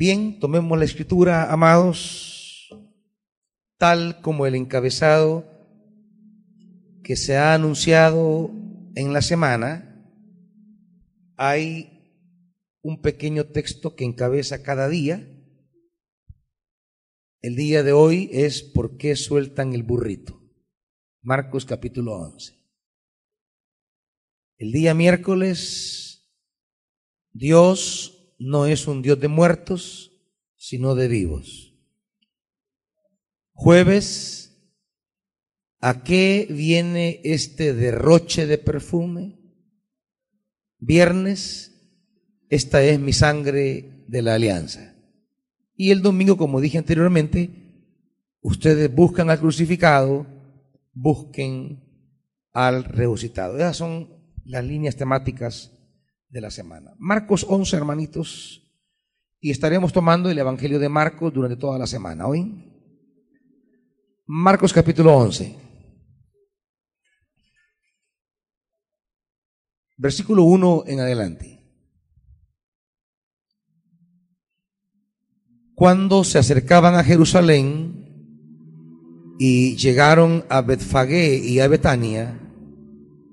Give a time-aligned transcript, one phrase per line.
[0.00, 2.70] Bien, tomemos la escritura, amados,
[3.76, 5.44] tal como el encabezado
[7.04, 8.50] que se ha anunciado
[8.94, 10.10] en la semana.
[11.36, 12.16] Hay
[12.80, 15.28] un pequeño texto que encabeza cada día.
[17.42, 20.42] El día de hoy es ¿Por qué sueltan el burrito?
[21.20, 22.54] Marcos capítulo 11.
[24.56, 26.26] El día miércoles,
[27.32, 30.12] Dios no es un Dios de muertos,
[30.56, 31.74] sino de vivos.
[33.52, 34.56] Jueves,
[35.78, 39.38] ¿a qué viene este derroche de perfume?
[40.78, 41.70] Viernes,
[42.48, 44.96] esta es mi sangre de la alianza.
[45.76, 47.50] Y el domingo, como dije anteriormente,
[48.40, 50.26] ustedes buscan al crucificado,
[50.94, 51.84] busquen
[52.52, 53.58] al resucitado.
[53.58, 54.08] Esas son
[54.46, 55.72] las líneas temáticas
[56.30, 56.94] de la semana.
[56.98, 58.62] Marcos 11, hermanitos,
[59.40, 62.26] y estaremos tomando el Evangelio de Marcos durante toda la semana.
[62.26, 62.66] ¿Hoy?
[64.26, 65.56] Marcos capítulo 11.
[69.96, 71.56] Versículo 1 en adelante.
[75.74, 78.06] Cuando se acercaban a Jerusalén
[79.38, 82.38] y llegaron a Betfagé y a Betania,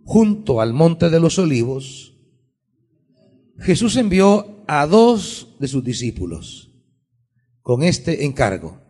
[0.06, 2.17] junto al monte de los olivos,
[3.60, 6.72] Jesús envió a dos de sus discípulos
[7.62, 8.82] con este encargo.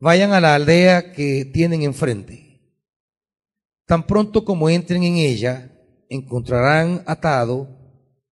[0.00, 2.60] Vayan a la aldea que tienen enfrente.
[3.86, 5.70] Tan pronto como entren en ella,
[6.08, 7.68] encontrarán atado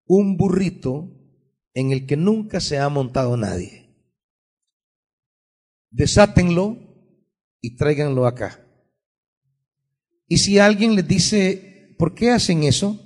[0.07, 1.11] un burrito
[1.75, 3.83] en el que nunca se ha montado nadie.
[5.91, 6.77] Desátenlo
[7.61, 8.67] y tráiganlo acá.
[10.27, 12.99] Y si alguien les dice, ¿por qué hacen eso?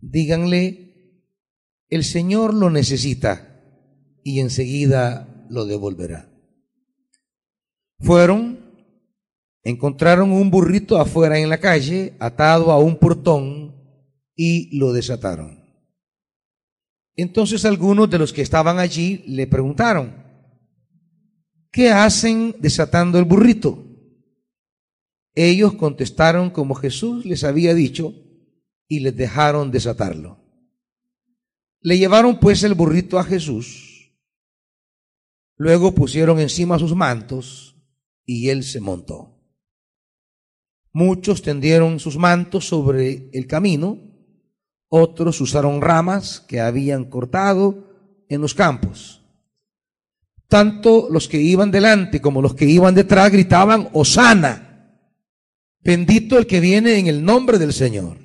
[0.00, 0.85] Díganle,
[1.88, 3.62] el Señor lo necesita
[4.24, 6.32] y enseguida lo devolverá.
[8.00, 8.58] Fueron,
[9.62, 13.74] encontraron un burrito afuera en la calle, atado a un portón,
[14.34, 15.64] y lo desataron.
[17.14, 20.22] Entonces algunos de los que estaban allí le preguntaron,
[21.72, 23.82] ¿qué hacen desatando el burrito?
[25.34, 28.14] Ellos contestaron como Jesús les había dicho
[28.88, 30.45] y les dejaron desatarlo.
[31.80, 34.12] Le llevaron pues el burrito a Jesús.
[35.56, 37.76] Luego pusieron encima sus mantos
[38.24, 39.36] y él se montó.
[40.92, 43.98] Muchos tendieron sus mantos sobre el camino,
[44.88, 49.22] otros usaron ramas que habían cortado en los campos.
[50.48, 55.02] Tanto los que iban delante como los que iban detrás gritaban, Osana,
[55.80, 58.18] bendito el que viene en el nombre del Señor,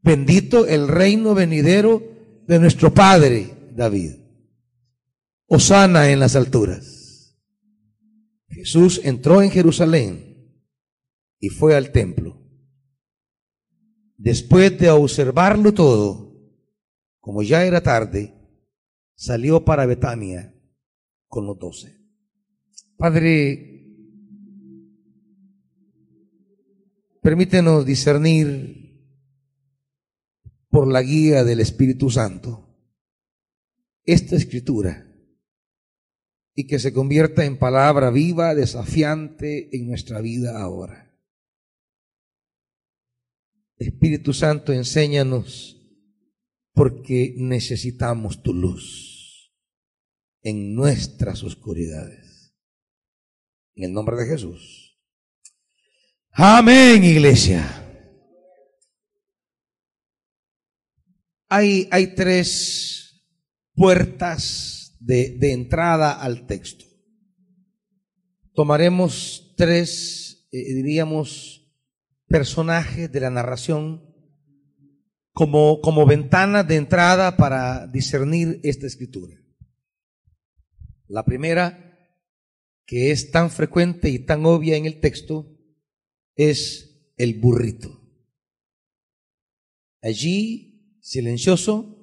[0.00, 2.02] bendito el reino venidero
[2.46, 4.16] de nuestro padre David.
[5.46, 7.38] Osana en las alturas.
[8.48, 10.32] Jesús entró en Jerusalén
[11.38, 12.40] y fue al templo.
[14.16, 16.32] Después de observarlo todo,
[17.20, 18.34] como ya era tarde,
[19.14, 20.54] salió para Betania
[21.26, 21.98] con los doce.
[22.96, 23.84] Padre,
[27.20, 28.81] permítenos discernir
[30.72, 32.66] por la guía del Espíritu Santo
[34.04, 35.06] esta escritura
[36.54, 41.14] y que se convierta en palabra viva, desafiante en nuestra vida ahora.
[43.76, 45.78] Espíritu Santo, enséñanos
[46.72, 49.52] porque necesitamos tu luz
[50.40, 52.54] en nuestras oscuridades.
[53.74, 54.98] En el nombre de Jesús.
[56.30, 57.81] Amén, iglesia.
[61.54, 63.22] Hay, tres
[63.74, 66.86] puertas de, de, entrada al texto.
[68.54, 71.70] Tomaremos tres, eh, diríamos,
[72.26, 74.02] personajes de la narración
[75.34, 79.36] como, como ventana de entrada para discernir esta escritura.
[81.06, 81.98] La primera,
[82.86, 85.54] que es tan frecuente y tan obvia en el texto,
[86.34, 88.00] es el burrito.
[90.00, 90.71] Allí
[91.02, 91.98] silencioso,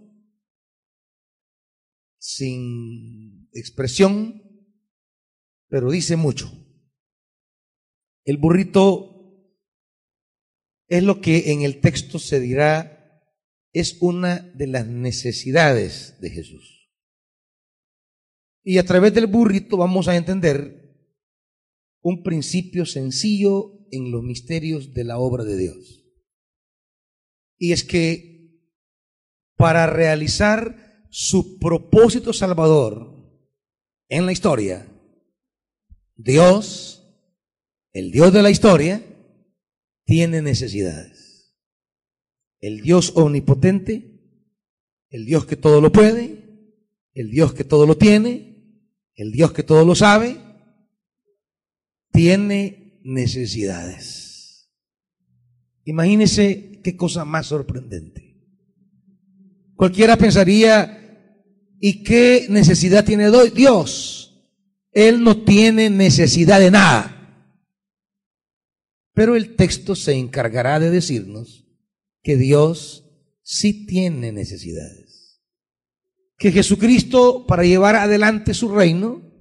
[2.19, 4.43] sin expresión,
[5.69, 6.51] pero dice mucho.
[8.25, 9.15] El burrito
[10.87, 12.97] es lo que en el texto se dirá
[13.71, 16.91] es una de las necesidades de Jesús.
[18.63, 20.79] Y a través del burrito vamos a entender
[22.01, 26.05] un principio sencillo en los misterios de la obra de Dios.
[27.57, 28.28] Y es que
[29.59, 33.29] para realizar su propósito salvador
[34.07, 34.87] en la historia,
[36.15, 37.03] Dios,
[37.91, 39.03] el Dios de la historia,
[40.05, 41.57] tiene necesidades.
[42.61, 44.21] El Dios omnipotente,
[45.09, 46.71] el Dios que todo lo puede,
[47.13, 50.37] el Dios que todo lo tiene, el Dios que todo lo sabe,
[52.13, 54.71] tiene necesidades.
[55.83, 58.28] Imagínese qué cosa más sorprendente.
[59.79, 61.39] Cualquiera pensaría,
[61.79, 64.45] ¿y qué necesidad tiene Dios?
[64.91, 67.55] Él no tiene necesidad de nada.
[69.13, 71.65] Pero el texto se encargará de decirnos
[72.21, 73.09] que Dios
[73.41, 75.41] sí tiene necesidades.
[76.37, 79.31] Que Jesucristo, para llevar adelante su reino,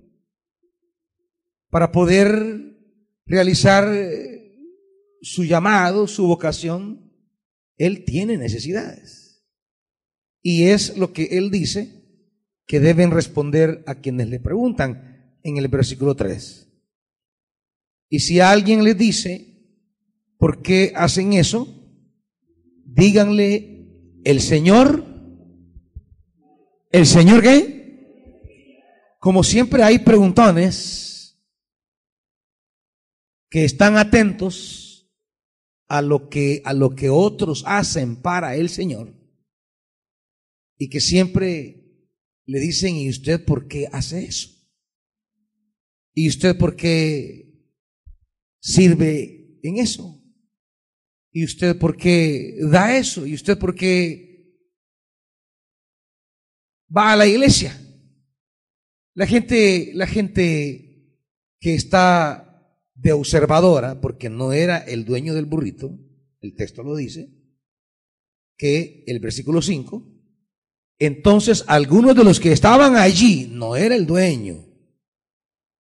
[1.68, 2.78] para poder
[3.26, 4.54] realizar eh,
[5.20, 7.12] su llamado, su vocación,
[7.76, 9.17] Él tiene necesidades.
[10.50, 11.92] Y es lo que Él dice
[12.66, 16.66] que deben responder a quienes le preguntan en el versículo 3.
[18.08, 19.44] Y si alguien les dice,
[20.38, 21.68] ¿Por qué hacen eso?
[22.86, 23.90] Díganle,
[24.24, 25.04] el Señor,
[26.92, 29.18] ¿el Señor qué?
[29.20, 31.38] Como siempre hay preguntones
[33.50, 35.12] que están atentos
[35.88, 39.17] a lo que, a lo que otros hacen para el Señor
[40.78, 41.78] y que siempre
[42.46, 44.48] le dicen, ¿y usted por qué hace eso?
[46.14, 47.52] ¿Y usted por qué
[48.60, 50.22] sirve en eso?
[51.30, 53.26] ¿Y usted por qué da eso?
[53.26, 54.56] ¿Y usted por qué
[56.94, 57.78] va a la iglesia?
[59.14, 60.88] La gente, la gente
[61.60, 62.44] que está
[62.94, 65.98] de observadora, porque no era el dueño del burrito,
[66.40, 67.28] el texto lo dice,
[68.56, 70.17] que el versículo 5,
[70.98, 74.64] entonces algunos de los que estaban allí, no era el dueño,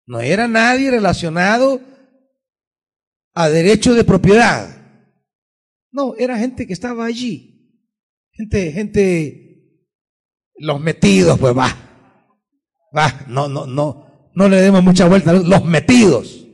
[0.06, 1.82] no era nadie relacionado
[3.34, 4.76] a derecho de propiedad,
[5.96, 7.56] no, era gente que estaba allí.
[8.34, 9.80] Gente, gente,
[10.58, 11.74] los metidos, pues va.
[12.96, 15.32] Va, no, no, no, no le demos mucha vuelta.
[15.32, 16.46] Los metidos.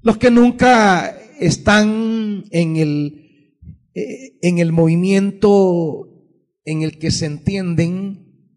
[0.00, 3.58] Los que nunca están en el,
[3.94, 6.09] eh, en el movimiento
[6.70, 8.54] en el que se entienden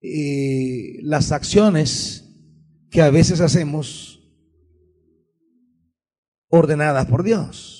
[0.00, 2.24] eh, las acciones
[2.90, 4.20] que a veces hacemos
[6.48, 7.78] ordenadas por Dios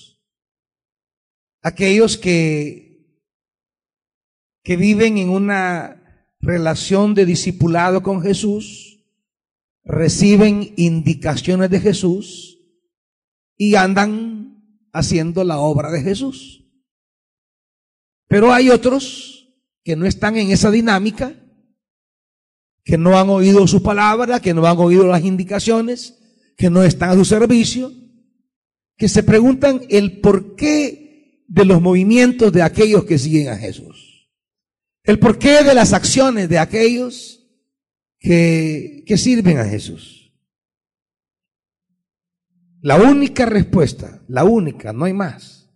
[1.62, 3.22] aquellos que,
[4.62, 9.04] que viven en una relación de discipulado con Jesús,
[9.84, 12.58] reciben indicaciones de Jesús
[13.56, 16.64] y andan haciendo la obra de Jesús.
[18.28, 19.37] Pero hay otros
[19.88, 21.34] que no están en esa dinámica,
[22.84, 26.18] que no han oído su palabra, que no han oído las indicaciones,
[26.58, 27.90] que no están a su servicio,
[28.98, 34.30] que se preguntan el por qué de los movimientos de aquellos que siguen a Jesús.
[35.04, 37.48] El porqué de las acciones de aquellos
[38.18, 40.34] que, que sirven a Jesús.
[42.82, 45.70] La única respuesta, la única, no hay más.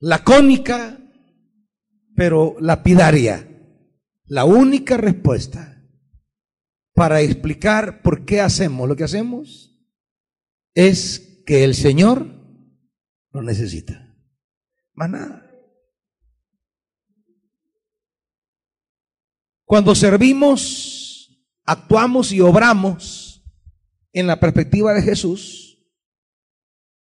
[0.00, 1.00] La cónica,
[2.16, 3.48] pero lapidaria.
[4.24, 5.84] La única respuesta
[6.94, 9.78] para explicar por qué hacemos lo que hacemos
[10.74, 12.26] es que el Señor
[13.30, 14.16] lo necesita.
[14.94, 15.42] Más nada.
[19.64, 23.44] Cuando servimos, actuamos y obramos
[24.12, 25.86] en la perspectiva de Jesús,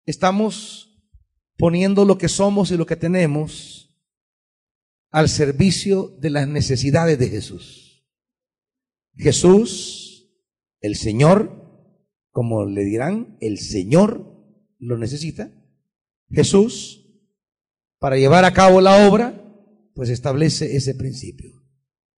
[0.06, 0.98] estamos
[1.58, 3.85] poniendo lo que somos y lo que tenemos
[5.16, 8.06] al servicio de las necesidades de Jesús.
[9.14, 10.30] Jesús,
[10.82, 11.96] el Señor,
[12.32, 14.46] como le dirán, el Señor
[14.78, 15.54] lo necesita
[16.30, 17.18] Jesús,
[17.98, 19.42] para llevar a cabo la obra,
[19.94, 21.64] pues establece ese principio.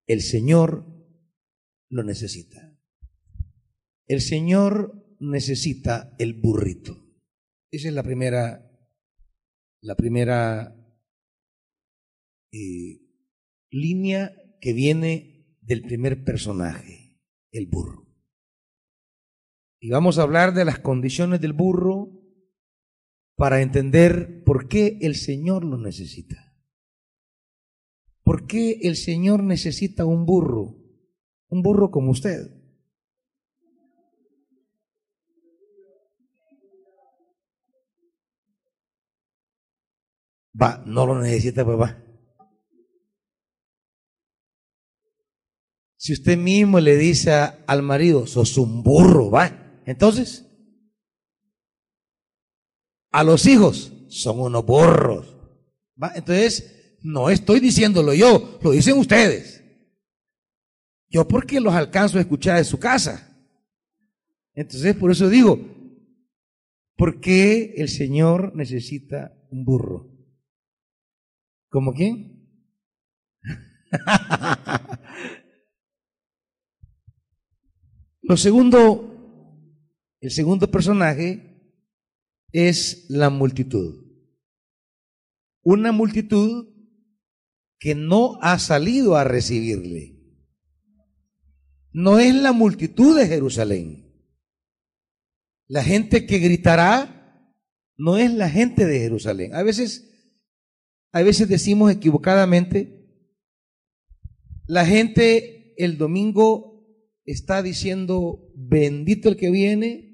[0.07, 0.83] El Señor
[1.89, 2.75] lo necesita.
[4.07, 6.97] El Señor necesita el burrito.
[7.69, 8.71] Esa es la primera,
[9.81, 10.76] la primera
[12.51, 13.01] eh,
[13.69, 17.19] línea que viene del primer personaje,
[17.51, 18.07] el burro.
[19.79, 22.11] Y vamos a hablar de las condiciones del burro
[23.35, 26.55] para entender por qué el Señor lo necesita.
[28.23, 30.75] ¿Por qué el Señor necesita un burro?
[31.49, 32.49] Un burro como usted.
[40.59, 42.06] Va, no lo necesita papá.
[45.97, 49.81] Si usted mismo le dice al marido, sos un burro, va.
[49.85, 50.45] Entonces,
[53.11, 55.35] a los hijos, son unos burros.
[56.01, 56.11] ¿va?
[56.15, 59.63] Entonces, no estoy diciéndolo yo, lo dicen ustedes.
[61.09, 63.35] Yo porque los alcanzo a escuchar de su casa.
[64.53, 65.59] Entonces, por eso digo,
[66.95, 70.11] ¿por qué el Señor necesita un burro?
[71.69, 72.37] ¿Como quién?
[78.27, 79.55] Lo segundo,
[80.19, 81.61] el segundo personaje
[82.51, 84.05] es la multitud.
[85.63, 86.67] Una multitud
[87.79, 90.17] que no ha salido a recibirle.
[91.93, 94.13] No es la multitud de Jerusalén.
[95.67, 97.53] La gente que gritará
[97.95, 99.55] no es la gente de Jerusalén.
[99.55, 100.35] A veces,
[101.13, 103.09] a veces decimos equivocadamente,
[104.65, 106.66] la gente el domingo
[107.27, 110.07] está diciendo, bendito el que viene,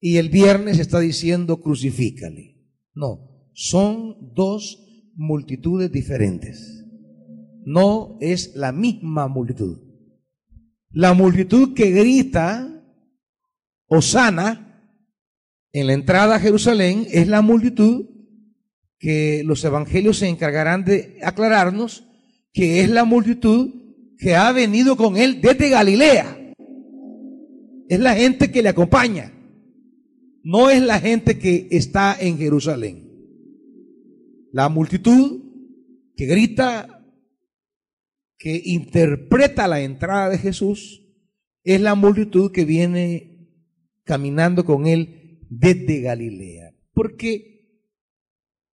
[0.00, 2.56] y el viernes está diciendo, crucifícale.
[2.92, 6.84] No, son dos multitudes diferentes.
[7.64, 9.78] No es la misma multitud.
[10.90, 12.82] La multitud que grita,
[13.86, 14.66] Osana,
[15.72, 18.06] en la entrada a Jerusalén es la multitud
[18.98, 22.08] que los evangelios se encargarán de aclararnos,
[22.52, 23.70] que es la multitud
[24.18, 26.38] que ha venido con él desde Galilea
[27.90, 29.32] es la gente que le acompaña,
[30.44, 33.10] no es la gente que está en Jerusalén.
[34.52, 35.42] La multitud
[36.14, 37.04] que grita,
[38.38, 41.04] que interpreta la entrada de Jesús,
[41.64, 43.48] es la multitud que viene
[44.04, 46.72] caminando con él desde Galilea.
[46.94, 47.82] Porque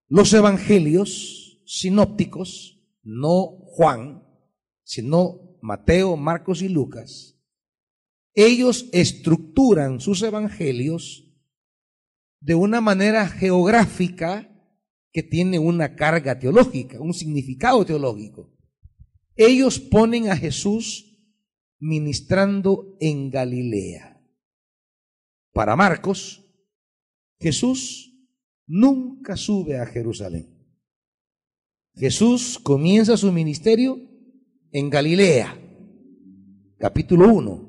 [0.08, 4.24] los evangelios sinópticos, no Juan,
[4.84, 7.37] sino Mateo, Marcos y Lucas,
[8.38, 11.25] ellos estructuran sus evangelios
[12.39, 14.48] de una manera geográfica
[15.12, 18.56] que tiene una carga teológica, un significado teológico.
[19.36, 21.20] Ellos ponen a Jesús
[21.79, 24.22] ministrando en Galilea.
[25.51, 26.46] Para Marcos,
[27.39, 28.13] Jesús
[28.67, 30.48] nunca sube a Jerusalén.
[31.96, 34.00] Jesús comienza su ministerio
[34.72, 35.60] en Galilea,
[36.77, 37.67] capítulo 1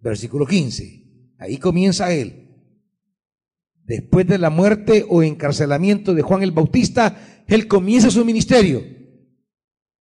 [0.00, 1.34] versículo 15.
[1.38, 2.48] Ahí comienza él.
[3.84, 8.84] Después de la muerte o encarcelamiento de Juan el Bautista, él comienza su ministerio.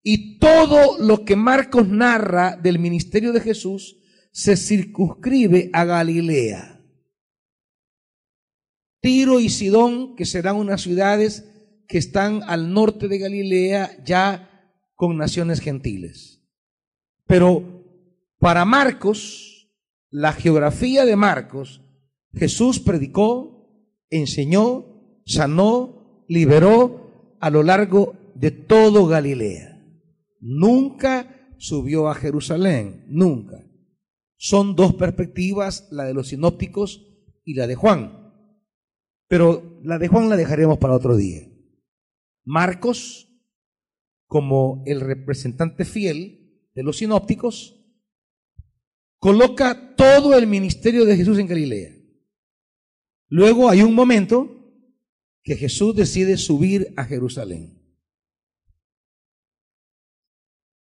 [0.03, 3.97] Y todo lo que Marcos narra del ministerio de Jesús
[4.31, 6.79] se circunscribe a Galilea.
[9.01, 11.45] Tiro y Sidón, que serán unas ciudades
[11.87, 16.43] que están al norte de Galilea, ya con naciones gentiles.
[17.25, 17.85] Pero
[18.37, 19.48] para Marcos,
[20.11, 21.81] la geografía de Marcos,
[22.33, 29.83] Jesús predicó, enseñó, sanó, liberó a lo largo de todo Galilea.
[30.39, 33.65] Nunca subió a Jerusalén, nunca.
[34.37, 37.05] Son dos perspectivas, la de los sinópticos
[37.43, 38.33] y la de Juan.
[39.27, 41.41] Pero la de Juan la dejaremos para otro día.
[42.45, 43.27] Marcos,
[44.27, 47.78] como el representante fiel de los sinópticos,
[49.19, 51.95] coloca todo el ministerio de Jesús en Galilea.
[53.27, 54.55] Luego hay un momento
[55.43, 57.79] que Jesús decide subir a Jerusalén.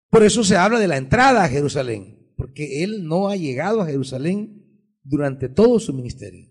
[0.09, 3.85] Por eso se habla de la entrada a Jerusalén, porque Él no ha llegado a
[3.85, 6.49] Jerusalén durante todo su ministerio.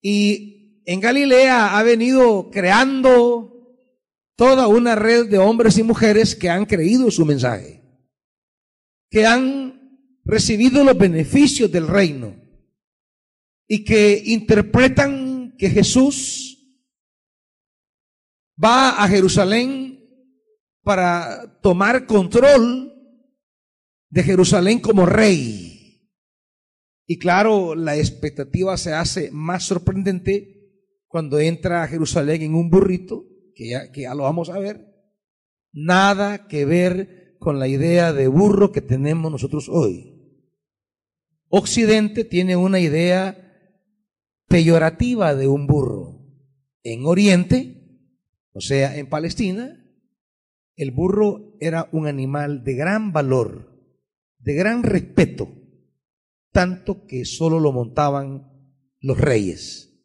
[0.00, 3.52] Y en Galilea ha venido creando
[4.36, 7.82] toda una red de hombres y mujeres que han creído su mensaje,
[9.10, 9.81] que han
[10.24, 12.36] recibido los beneficios del reino
[13.66, 16.52] y que interpretan que Jesús
[18.62, 19.98] va a Jerusalén
[20.82, 22.92] para tomar control
[24.10, 25.72] de Jerusalén como rey.
[27.06, 30.52] Y claro, la expectativa se hace más sorprendente
[31.08, 33.24] cuando entra a Jerusalén en un burrito,
[33.54, 34.86] que ya, que ya lo vamos a ver.
[35.72, 40.11] Nada que ver con la idea de burro que tenemos nosotros hoy.
[41.54, 43.36] Occidente tiene una idea
[44.48, 46.26] peyorativa de un burro.
[46.82, 48.08] En Oriente,
[48.54, 49.78] o sea, en Palestina,
[50.76, 53.84] el burro era un animal de gran valor,
[54.38, 55.52] de gran respeto,
[56.52, 58.50] tanto que solo lo montaban
[59.02, 60.02] los reyes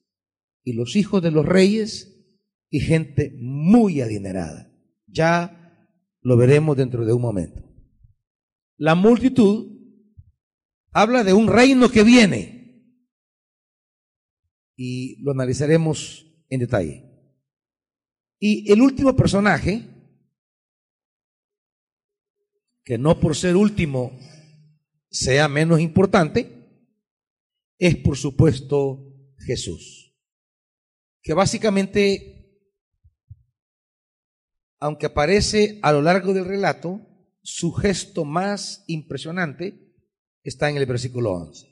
[0.66, 2.30] y los hijos de los reyes
[2.70, 4.70] y gente muy adinerada.
[5.06, 7.64] Ya lo veremos dentro de un momento.
[8.76, 9.77] La multitud
[10.98, 12.82] habla de un reino que viene
[14.76, 17.04] y lo analizaremos en detalle.
[18.40, 19.88] Y el último personaje,
[22.84, 24.18] que no por ser último
[25.12, 26.50] sea menos importante,
[27.78, 30.18] es por supuesto Jesús,
[31.22, 32.60] que básicamente,
[34.80, 37.02] aunque aparece a lo largo del relato,
[37.44, 39.87] su gesto más impresionante
[40.50, 41.68] está en el versículo 11.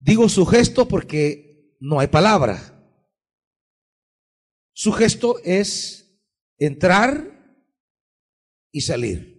[0.00, 2.74] Digo su gesto porque no hay palabra.
[4.72, 6.22] Su gesto es
[6.58, 7.64] entrar
[8.70, 9.38] y salir.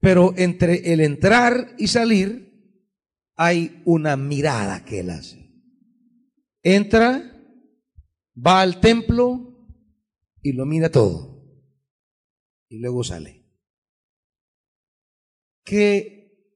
[0.00, 2.50] Pero entre el entrar y salir
[3.36, 5.42] hay una mirada que él hace.
[6.62, 7.38] Entra,
[8.34, 9.68] va al templo
[10.40, 11.32] y lo mira todo.
[12.68, 13.41] Y luego sale.
[15.64, 16.48] ¿Qué,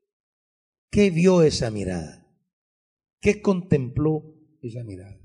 [0.91, 2.27] qué vio esa mirada?
[3.21, 5.19] ¿Qué contempló esa mirada?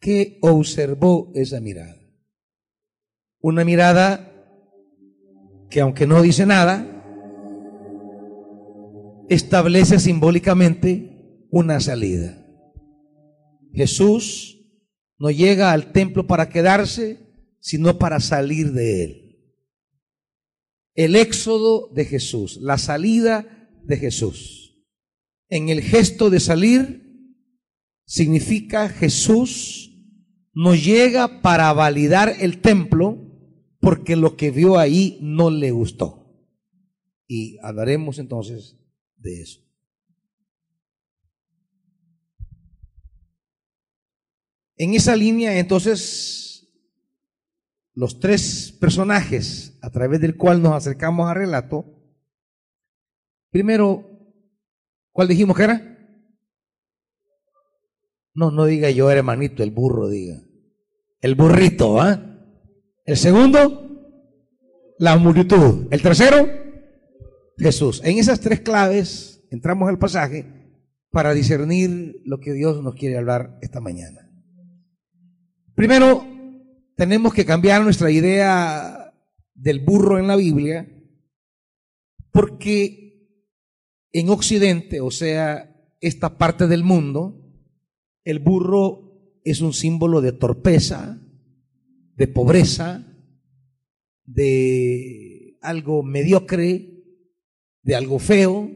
[0.00, 2.00] ¿Qué observó esa mirada?
[3.40, 4.30] Una mirada
[5.70, 6.90] que aunque no dice nada,
[9.28, 12.40] establece simbólicamente una salida.
[13.72, 14.54] Jesús
[15.18, 17.18] no llega al templo para quedarse,
[17.60, 19.23] sino para salir de él.
[20.94, 24.84] El éxodo de Jesús, la salida de Jesús.
[25.48, 27.04] En el gesto de salir
[28.06, 29.90] significa Jesús
[30.52, 33.18] no llega para validar el templo
[33.80, 36.24] porque lo que vio ahí no le gustó.
[37.26, 38.78] Y hablaremos entonces
[39.16, 39.60] de eso.
[44.76, 46.53] En esa línea, entonces,
[47.94, 51.84] los tres personajes a través del cual nos acercamos al relato,
[53.50, 54.04] primero,
[55.12, 55.90] ¿cuál dijimos que era?
[58.34, 60.42] No, no diga yo, hermanito, el burro, diga.
[61.20, 62.20] El burrito, ¿ah?
[63.04, 63.84] El segundo,
[64.98, 65.86] la multitud.
[65.90, 66.48] El tercero,
[67.56, 68.02] Jesús.
[68.04, 70.46] En esas tres claves entramos al pasaje
[71.10, 74.28] para discernir lo que Dios nos quiere hablar esta mañana.
[75.76, 76.26] Primero,
[76.96, 79.12] tenemos que cambiar nuestra idea
[79.54, 80.88] del burro en la Biblia,
[82.30, 83.28] porque
[84.12, 87.40] en Occidente, o sea, esta parte del mundo,
[88.24, 91.20] el burro es un símbolo de torpeza,
[92.16, 93.06] de pobreza,
[94.24, 97.04] de algo mediocre,
[97.82, 98.70] de algo feo.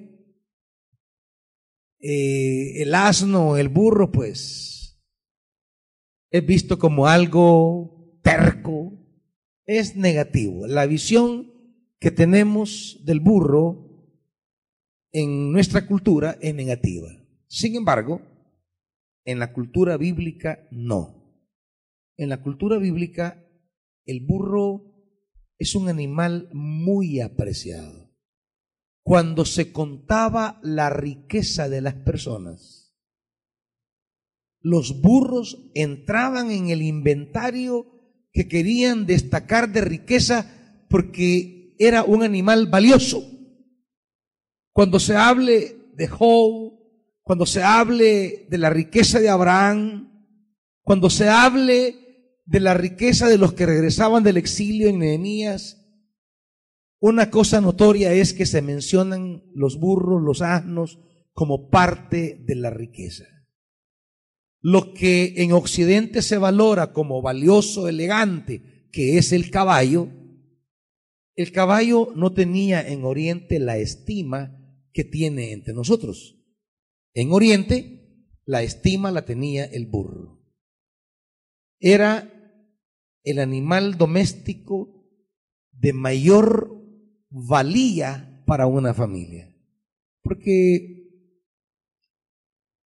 [2.01, 5.01] Eh, el asno, el burro, pues,
[6.31, 7.98] es visto como algo
[9.69, 10.67] es negativo.
[10.67, 11.53] La visión
[12.01, 13.87] que tenemos del burro
[15.13, 17.09] en nuestra cultura es negativa.
[17.47, 18.23] Sin embargo,
[19.25, 21.45] en la cultura bíblica no.
[22.17, 23.45] En la cultura bíblica
[24.07, 24.87] el burro
[25.59, 28.09] es un animal muy apreciado
[29.03, 32.97] cuando se contaba la riqueza de las personas.
[34.61, 37.98] Los burros entraban en el inventario
[38.33, 43.23] que querían destacar de riqueza porque era un animal valioso.
[44.73, 46.73] Cuando se hable de Job,
[47.23, 50.09] cuando se hable de la riqueza de Abraham,
[50.83, 51.97] cuando se hable
[52.47, 55.79] de la riqueza de los que regresaban del exilio en Nehemías,
[57.01, 60.99] una cosa notoria es que se mencionan los burros, los asnos,
[61.33, 63.25] como parte de la riqueza.
[64.61, 70.11] Lo que en Occidente se valora como valioso, elegante, que es el caballo,
[71.39, 74.59] el caballo no tenía en Oriente la estima
[74.93, 76.37] que tiene entre nosotros.
[77.15, 80.43] En Oriente, la estima la tenía el burro.
[81.79, 82.29] Era
[83.23, 85.09] el animal doméstico
[85.71, 86.83] de mayor
[87.31, 89.55] valía para una familia.
[90.23, 91.09] Porque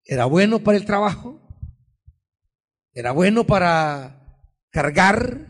[0.04, 1.41] era bueno para el trabajo,
[2.94, 5.48] era bueno para cargar,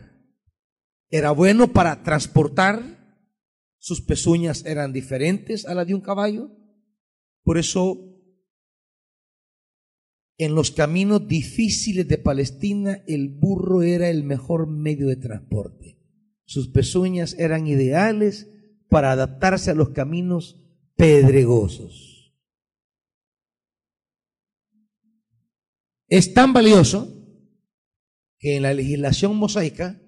[1.09, 2.93] era bueno para transportar,
[3.77, 6.51] sus pezuñas eran diferentes a las de un caballo.
[7.43, 7.99] Por eso,
[10.37, 15.99] en los caminos difíciles de Palestina, el burro era el mejor medio de transporte.
[16.45, 18.49] Sus pezuñas eran ideales
[18.87, 20.63] para adaptarse a los caminos
[20.95, 22.33] pedregosos.
[26.07, 27.22] Es tan valioso
[28.43, 30.01] que en la legislación mosaica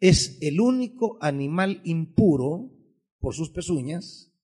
[0.00, 2.72] es el único animal impuro
[3.20, 4.36] por sus pezuñas,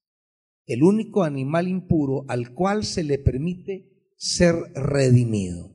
[0.66, 5.74] el único animal impuro al cual se le permite ser redimido.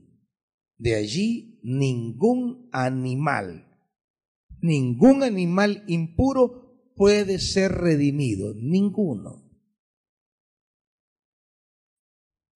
[0.78, 3.78] De allí ningún animal,
[4.62, 9.52] ningún animal impuro puede ser redimido, ninguno.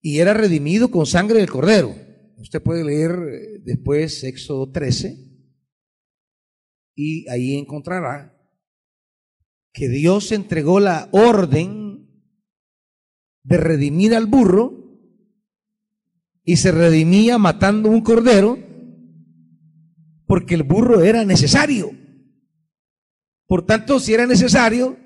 [0.00, 1.94] Y era redimido con sangre del cordero.
[2.38, 5.16] Usted puede leer eh, después Éxodo 13
[6.94, 8.36] y ahí encontrará
[9.72, 12.08] que Dios entregó la orden
[13.42, 14.82] de redimir al burro
[16.44, 18.58] y se redimía matando un cordero
[20.26, 21.90] porque el burro era necesario.
[23.46, 24.96] Por tanto, si era necesario,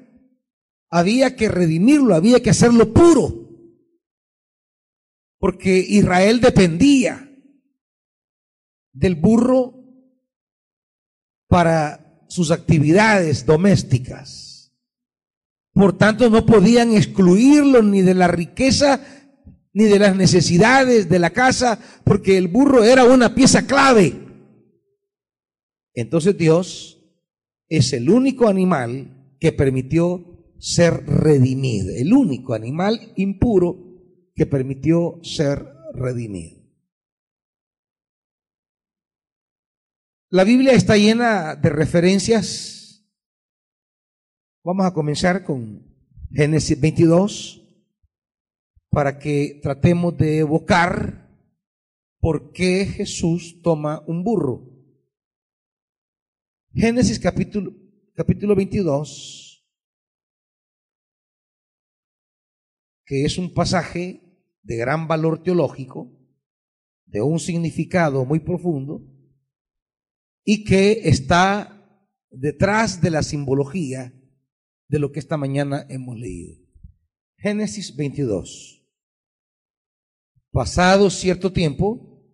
[0.88, 3.45] había que redimirlo, había que hacerlo puro.
[5.38, 7.30] Porque Israel dependía
[8.92, 9.74] del burro
[11.48, 14.74] para sus actividades domésticas.
[15.72, 19.00] Por tanto, no podían excluirlo ni de la riqueza
[19.76, 24.14] ni de las necesidades de la casa, porque el burro era una pieza clave.
[25.92, 27.04] Entonces Dios
[27.68, 33.85] es el único animal que permitió ser redimido, el único animal impuro
[34.36, 36.60] que permitió ser redimido.
[40.28, 43.02] La Biblia está llena de referencias.
[44.62, 45.96] Vamos a comenzar con
[46.30, 47.62] Génesis 22
[48.90, 51.30] para que tratemos de evocar
[52.20, 54.70] por qué Jesús toma un burro.
[56.74, 57.72] Génesis capítulo,
[58.14, 59.66] capítulo 22,
[63.06, 64.25] que es un pasaje
[64.66, 66.12] de gran valor teológico,
[67.06, 69.00] de un significado muy profundo,
[70.44, 71.72] y que está
[72.30, 74.12] detrás de la simbología
[74.88, 76.56] de lo que esta mañana hemos leído.
[77.38, 78.84] Génesis 22.
[80.50, 82.24] Pasado cierto tiempo,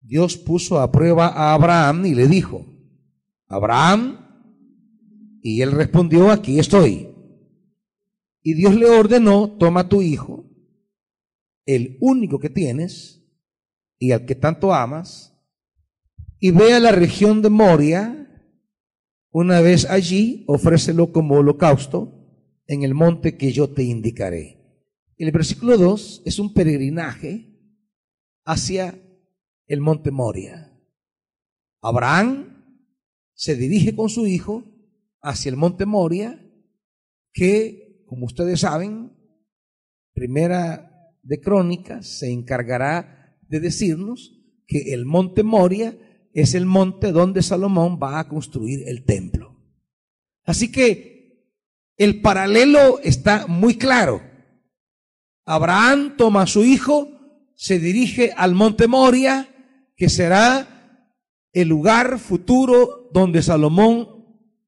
[0.00, 2.66] Dios puso a prueba a Abraham y le dijo,
[3.46, 7.08] Abraham, y él respondió, aquí estoy.
[8.42, 10.39] Y Dios le ordenó, toma tu hijo,
[11.74, 13.22] el único que tienes
[13.98, 15.36] y al que tanto amas,
[16.38, 18.16] y ve a la región de Moria,
[19.30, 22.26] una vez allí, ofrécelo como holocausto
[22.66, 24.56] en el monte que yo te indicaré.
[25.16, 27.46] El versículo 2 es un peregrinaje
[28.44, 28.98] hacia
[29.66, 30.76] el monte Moria.
[31.82, 32.64] Abraham
[33.34, 34.64] se dirige con su hijo
[35.20, 36.42] hacia el monte Moria,
[37.32, 39.12] que, como ustedes saben,
[40.14, 40.89] primera
[41.22, 45.98] de Crónicas se encargará de decirnos que el monte Moria
[46.32, 49.56] es el monte donde Salomón va a construir el templo.
[50.44, 51.50] Así que
[51.96, 54.22] el paralelo está muy claro.
[55.44, 57.08] Abraham toma a su hijo,
[57.56, 59.48] se dirige al monte Moria,
[59.96, 61.06] que será
[61.52, 64.08] el lugar futuro donde Salomón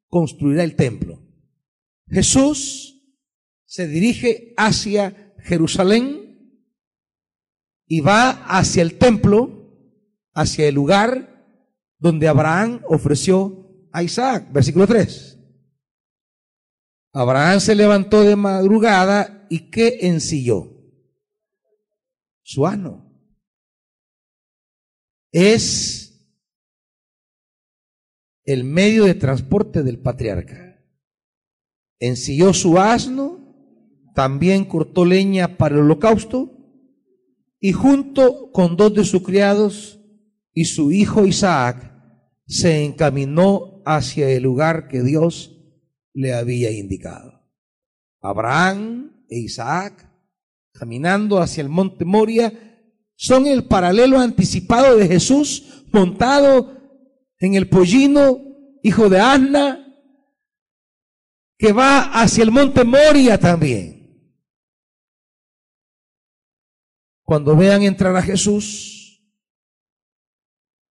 [0.08, 1.22] construirá el templo.
[2.08, 3.00] Jesús
[3.64, 6.21] se dirige hacia Jerusalén
[7.92, 9.68] y va hacia el templo,
[10.32, 11.44] hacia el lugar
[11.98, 14.50] donde Abraham ofreció a Isaac.
[14.50, 15.38] Versículo 3.
[17.12, 20.70] Abraham se levantó de madrugada y ¿qué ensilló?
[22.42, 23.12] su asno.
[25.30, 26.34] Es
[28.44, 30.82] el medio de transporte del patriarca.
[31.98, 33.54] Ensilló su asno,
[34.14, 36.61] también cortó leña para el holocausto,
[37.64, 40.00] y junto con dos de sus criados
[40.52, 41.94] y su hijo Isaac,
[42.44, 45.56] se encaminó hacia el lugar que Dios
[46.12, 47.40] le había indicado.
[48.20, 50.10] Abraham e Isaac
[50.72, 52.52] caminando hacia el monte Moria,
[53.14, 56.78] son el paralelo anticipado de Jesús montado
[57.38, 58.40] en el pollino,
[58.82, 59.86] hijo de Anna,
[61.56, 64.01] que va hacia el monte Moria también.
[67.32, 69.24] Cuando vean entrar a Jesús,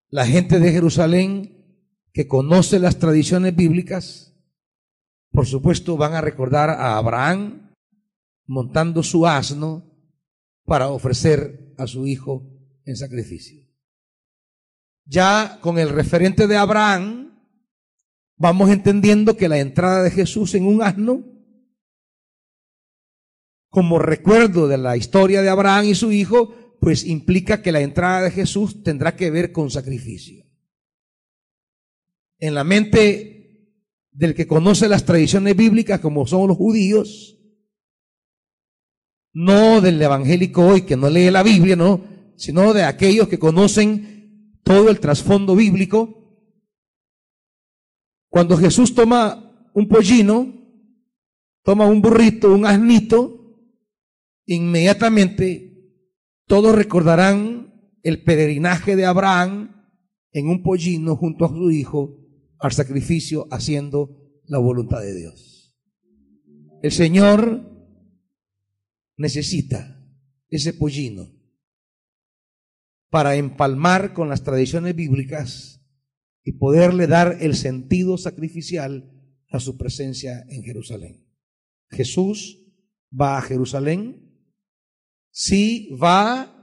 [0.10, 4.36] la gente de Jerusalén que conoce las tradiciones bíblicas,
[5.30, 7.76] por supuesto van a recordar a Abraham,
[8.48, 9.86] montando su asno
[10.66, 12.42] para ofrecer a su hijo
[12.86, 13.64] en sacrificio.
[15.06, 17.40] Ya con el referente de Abraham,
[18.36, 21.24] vamos entendiendo que la entrada de Jesús en un asno,
[23.72, 28.24] como recuerdo de la historia de Abraham y su hijo, pues implica que la entrada
[28.24, 30.46] de Jesús tendrá que ver con sacrificio.
[32.38, 33.78] En la mente
[34.12, 37.40] del que conoce las tradiciones bíblicas como son los judíos,
[39.32, 42.04] no del evangélico hoy que no lee la Biblia, no,
[42.36, 46.18] sino de aquellos que conocen todo el trasfondo bíblico.
[48.30, 50.54] Cuando Jesús toma un pollino,
[51.64, 53.41] toma un burrito, un asnito,
[54.56, 55.72] inmediatamente
[56.46, 59.88] todos recordarán el peregrinaje de Abraham
[60.32, 62.18] en un pollino junto a su hijo
[62.60, 65.78] al sacrificio haciendo la voluntad de Dios.
[66.82, 67.72] El Señor
[69.18, 70.04] necesita
[70.50, 71.32] ese pollino
[73.10, 75.82] para empalmar con las tradiciones bíblicas
[76.44, 79.12] y poderle dar el sentido sacrificial
[79.50, 81.28] a su presencia en Jerusalén.
[81.90, 82.58] Jesús
[83.12, 84.31] va a Jerusalén,
[85.32, 86.58] sí va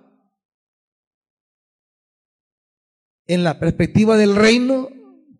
[3.26, 4.88] en la perspectiva del reino,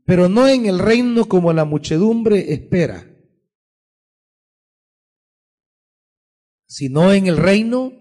[0.05, 3.05] pero no en el reino como la muchedumbre espera,
[6.67, 7.93] sino en el reino,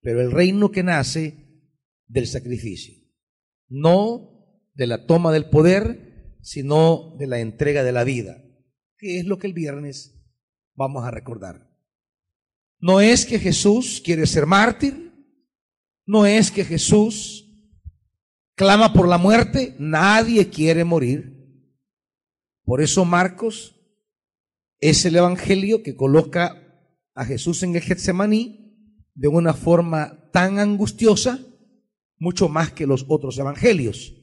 [0.00, 1.62] pero el reino que nace
[2.06, 2.94] del sacrificio,
[3.68, 8.42] no de la toma del poder, sino de la entrega de la vida,
[8.96, 10.24] que es lo que el viernes
[10.74, 11.67] vamos a recordar.
[12.80, 15.12] No es que Jesús quiere ser mártir,
[16.06, 17.44] no es que Jesús
[18.54, 21.38] clama por la muerte, nadie quiere morir.
[22.64, 23.74] Por eso Marcos
[24.80, 26.56] es el evangelio que coloca
[27.14, 28.58] a Jesús en el Getsemaní
[29.14, 31.40] de una forma tan angustiosa,
[32.18, 34.14] mucho más que los otros evangelios.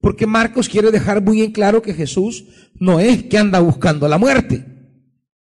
[0.00, 4.18] Porque Marcos quiere dejar muy en claro que Jesús no es que anda buscando la
[4.18, 4.69] muerte.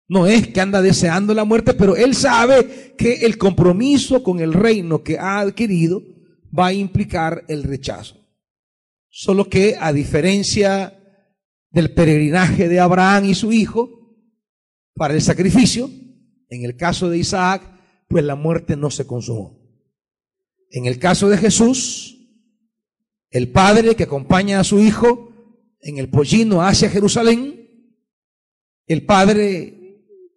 [0.07, 4.53] No es que anda deseando la muerte, pero él sabe que el compromiso con el
[4.53, 6.03] reino que ha adquirido
[6.57, 8.15] va a implicar el rechazo.
[9.09, 10.93] Solo que a diferencia
[11.71, 13.89] del peregrinaje de Abraham y su hijo
[14.93, 15.89] para el sacrificio,
[16.49, 17.63] en el caso de Isaac,
[18.07, 19.59] pues la muerte no se consumó.
[20.69, 22.15] En el caso de Jesús,
[23.29, 25.33] el padre que acompaña a su hijo
[25.81, 27.55] en el pollino hacia Jerusalén,
[28.87, 29.74] el padre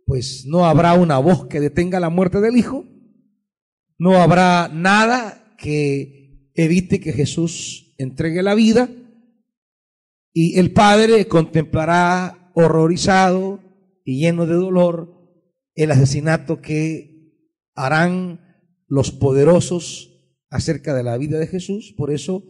[0.09, 2.87] pues no habrá una voz que detenga la muerte del Hijo,
[3.99, 8.89] no habrá nada que evite que Jesús entregue la vida
[10.33, 13.61] y el Padre contemplará horrorizado
[14.03, 15.29] y lleno de dolor
[15.75, 17.37] el asesinato que
[17.75, 18.41] harán
[18.87, 21.93] los poderosos acerca de la vida de Jesús.
[21.95, 22.45] Por eso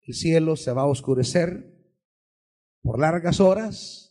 [0.00, 1.76] el cielo se va a oscurecer
[2.80, 4.05] por largas horas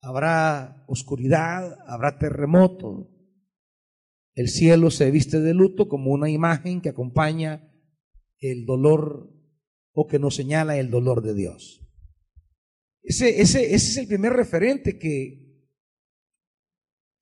[0.00, 3.10] habrá oscuridad, habrá terremoto.
[4.34, 7.70] El cielo se viste de luto como una imagen que acompaña
[8.38, 9.32] el dolor
[9.92, 11.86] o que nos señala el dolor de Dios.
[13.02, 15.66] Ese, ese, ese es el primer referente que,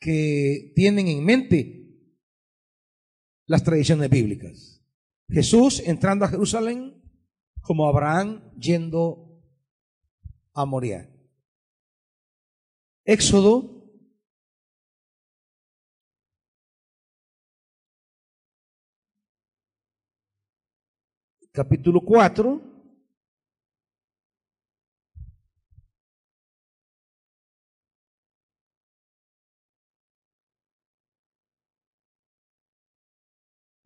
[0.01, 1.79] que tienen en mente
[3.47, 4.85] las tradiciones bíblicas.
[5.29, 7.03] Jesús entrando a Jerusalén
[7.63, 9.43] como Abraham yendo
[10.55, 11.18] a Moriah.
[13.09, 13.55] Éxodo
[21.53, 22.61] capítulo 4.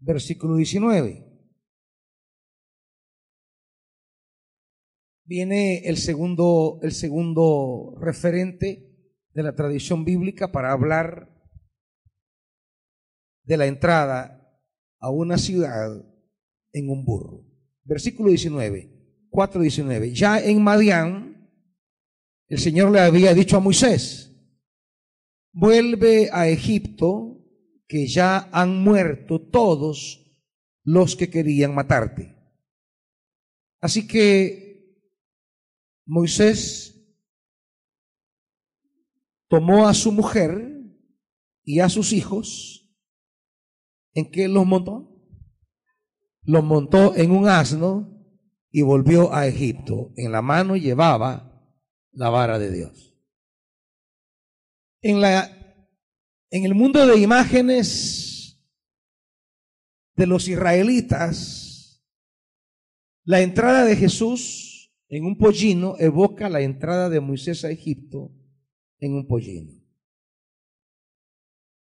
[0.00, 1.24] Versículo 19.
[5.24, 8.91] Viene el segundo, el segundo referente
[9.34, 11.28] de la tradición bíblica para hablar
[13.44, 14.60] de la entrada
[14.98, 16.04] a una ciudad
[16.72, 17.44] en un burro.
[17.84, 20.12] Versículo 19, 4.19.
[20.12, 21.50] Ya en Madián,
[22.48, 24.32] el Señor le había dicho a Moisés,
[25.52, 27.38] vuelve a Egipto,
[27.88, 30.22] que ya han muerto todos
[30.84, 32.34] los que querían matarte.
[33.80, 34.62] Así que
[36.06, 36.91] Moisés
[39.52, 40.80] tomó a su mujer
[41.62, 42.90] y a sus hijos,
[44.14, 45.14] ¿en qué los montó?
[46.40, 48.18] Los montó en un asno
[48.70, 50.14] y volvió a Egipto.
[50.16, 51.70] En la mano llevaba
[52.12, 53.14] la vara de Dios.
[55.02, 55.54] En, la,
[56.48, 58.58] en el mundo de imágenes
[60.16, 62.02] de los israelitas,
[63.24, 68.32] la entrada de Jesús en un pollino evoca la entrada de Moisés a Egipto
[69.02, 69.72] en un pollino.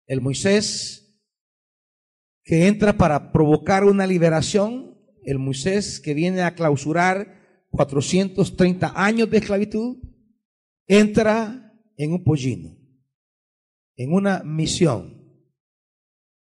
[0.05, 1.01] El Moisés
[2.43, 9.37] que entra para provocar una liberación, el Moisés que viene a clausurar 430 años de
[9.37, 9.97] esclavitud,
[10.87, 12.77] entra en un pollino,
[13.95, 15.23] en una misión.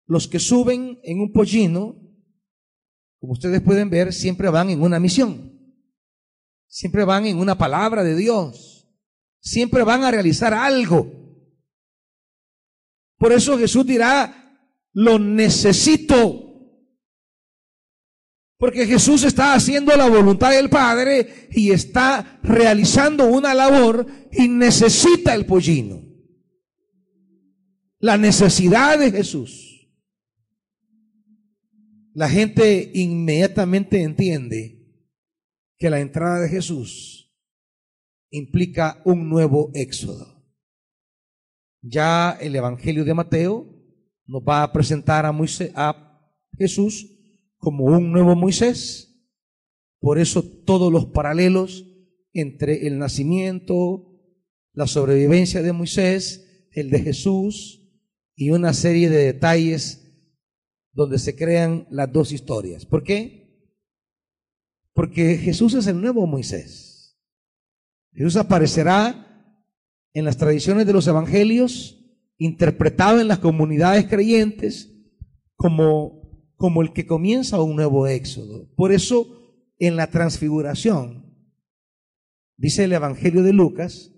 [0.06, 1.96] Los que suben en un pollino,
[3.20, 5.50] como ustedes pueden ver, siempre van en una misión.
[6.68, 8.79] Siempre van en una palabra de Dios.
[9.42, 11.20] Siempre van a realizar algo.
[13.18, 14.40] Por eso Jesús dirá,
[14.94, 16.46] lo necesito.
[18.58, 25.34] Porque Jesús está haciendo la voluntad del Padre y está realizando una labor y necesita
[25.34, 26.02] el pollino.
[28.00, 29.90] La necesidad de Jesús.
[32.14, 34.80] La gente inmediatamente entiende
[35.78, 37.19] que la entrada de Jesús
[38.32, 40.40] implica un nuevo éxodo.
[41.82, 43.68] Ya el Evangelio de Mateo
[44.26, 46.22] nos va a presentar a, Moisés, a
[46.58, 47.08] Jesús
[47.58, 49.06] como un nuevo Moisés.
[50.00, 51.86] Por eso todos los paralelos
[52.34, 54.06] entre el nacimiento,
[54.74, 57.80] la sobrevivencia de Moisés, el de Jesús
[58.36, 60.06] y una serie de detalles
[60.94, 62.86] donde se crean las dos historias.
[62.86, 63.40] ¿Por qué?
[64.94, 66.89] Porque Jesús es el nuevo Moisés.
[68.14, 69.26] Jesús aparecerá
[70.14, 72.04] en las tradiciones de los evangelios,
[72.38, 74.94] interpretado en las comunidades creyentes
[75.56, 76.20] como
[76.60, 78.70] como el que comienza un nuevo éxodo.
[78.76, 81.34] Por eso, en la transfiguración,
[82.58, 84.14] dice el Evangelio de Lucas,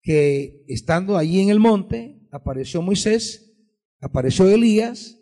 [0.00, 3.52] que estando allí en el monte, apareció Moisés,
[4.00, 5.18] apareció Elías,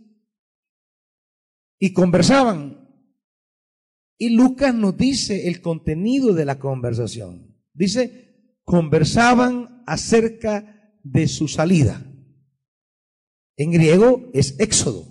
[1.78, 2.86] y conversaban.
[4.18, 7.49] Y Lucas nos dice el contenido de la conversación.
[7.72, 12.06] Dice, conversaban acerca de su salida.
[13.56, 15.10] En griego es éxodo.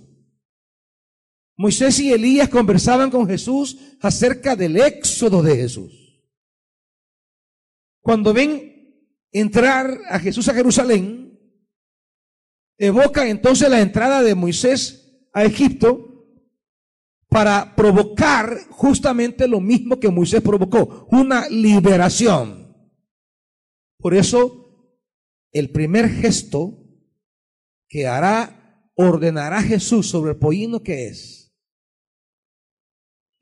[1.56, 6.24] Moisés y Elías conversaban con Jesús acerca del éxodo de Jesús.
[8.00, 8.70] Cuando ven
[9.30, 11.38] entrar a Jesús a Jerusalén,
[12.78, 16.09] evoca entonces la entrada de Moisés a Egipto
[17.30, 22.76] para provocar justamente lo mismo que Moisés provocó, una liberación.
[23.98, 24.98] Por eso,
[25.52, 26.76] el primer gesto
[27.88, 31.40] que hará, ordenará Jesús sobre el pollino que es,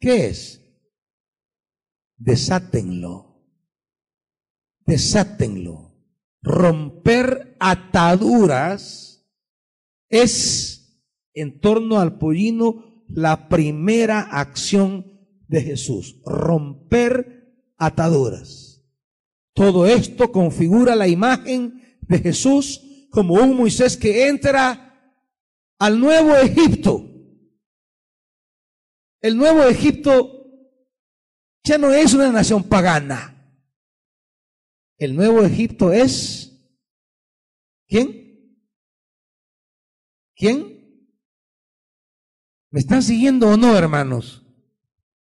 [0.00, 0.62] ¿Qué es?
[2.16, 3.44] Desátenlo.
[4.86, 5.92] Desátenlo.
[6.40, 9.28] Romper ataduras
[10.08, 15.06] es en torno al pollino la primera acción
[15.48, 16.20] de Jesús.
[16.24, 18.82] Romper ataduras.
[19.54, 25.14] Todo esto configura la imagen de Jesús como un Moisés que entra
[25.78, 27.08] al nuevo Egipto
[29.20, 30.34] el nuevo Egipto
[31.64, 33.34] ya no es una nación pagana.
[34.96, 36.44] El nuevo Egipto es...
[37.86, 38.56] ¿Quién?
[40.36, 40.67] ¿Quién?
[42.70, 44.44] ¿Me están siguiendo o no, hermanos?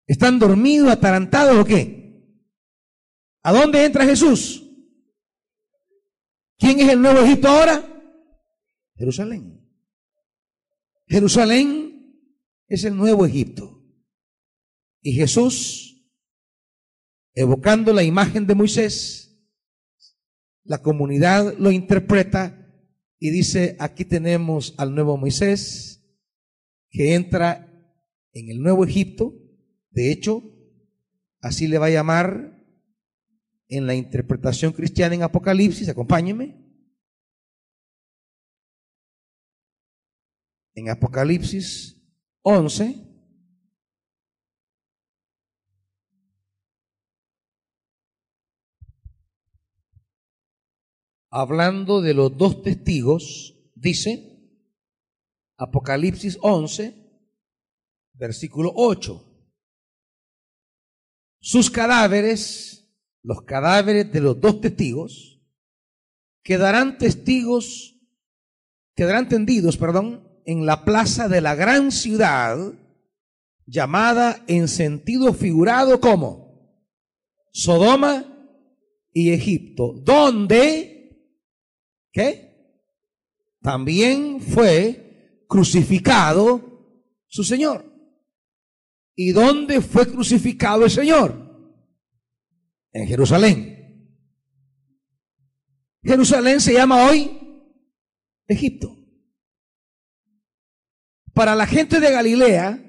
[0.07, 2.05] ¿Están dormidos, atarantados o qué?
[3.43, 4.63] ¿A dónde entra Jesús?
[6.59, 7.85] ¿Quién es el nuevo Egipto ahora?
[8.97, 9.61] Jerusalén.
[11.07, 12.19] Jerusalén
[12.69, 13.83] es el nuevo Egipto.
[15.03, 16.09] Y Jesús,
[17.35, 19.25] evocando la imagen de Moisés,
[20.65, 22.73] la comunidad lo interpreta
[23.19, 26.04] y dice, aquí tenemos al nuevo Moisés
[26.95, 27.69] que entra
[28.33, 29.35] en el nuevo Egipto.
[29.91, 30.45] De hecho,
[31.41, 32.65] así le va a llamar
[33.67, 35.89] en la interpretación cristiana en Apocalipsis.
[35.89, 36.57] Acompáñeme.
[40.75, 42.01] En Apocalipsis
[42.43, 43.11] 11.
[51.37, 54.34] hablando de los dos testigos, dice
[55.57, 56.95] Apocalipsis 11,
[58.15, 59.23] versículo 8.
[61.41, 62.89] Sus cadáveres,
[63.23, 65.41] los cadáveres de los dos testigos,
[66.43, 68.01] quedarán testigos,
[68.95, 72.59] quedarán tendidos, perdón, en la plaza de la gran ciudad,
[73.67, 76.85] llamada en sentido figurado como
[77.53, 78.25] Sodoma
[79.13, 80.95] y Egipto, donde
[82.15, 82.55] ¿Qué?
[83.61, 85.04] También fue
[85.55, 86.99] crucificado
[87.29, 87.89] su Señor.
[89.15, 91.79] ¿Y dónde fue crucificado el Señor?
[92.91, 94.19] En Jerusalén.
[96.03, 97.39] Jerusalén se llama hoy
[98.49, 98.99] Egipto.
[101.33, 102.85] Para la gente de Galilea,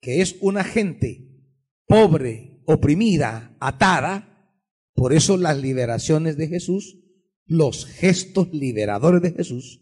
[0.00, 1.32] que es una gente
[1.88, 4.28] pobre, oprimida, atada,
[4.94, 6.98] Por eso las liberaciones de Jesús,
[7.46, 9.81] los gestos liberadores de Jesús.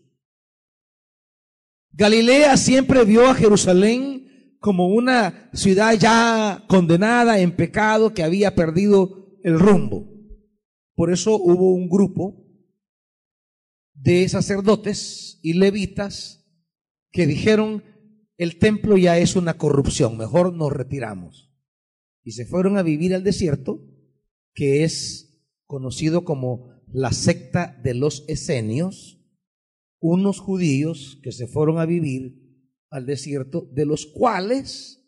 [1.93, 9.39] Galilea siempre vio a Jerusalén como una ciudad ya condenada en pecado que había perdido
[9.43, 10.09] el rumbo.
[10.95, 12.47] Por eso hubo un grupo
[13.95, 16.47] de sacerdotes y levitas
[17.11, 17.83] que dijeron,
[18.37, 21.53] el templo ya es una corrupción, mejor nos retiramos.
[22.23, 23.83] Y se fueron a vivir al desierto,
[24.55, 29.20] que es conocido como la secta de los esenios,
[30.01, 32.41] unos judíos que se fueron a vivir
[32.91, 35.01] al desierto, de los cuales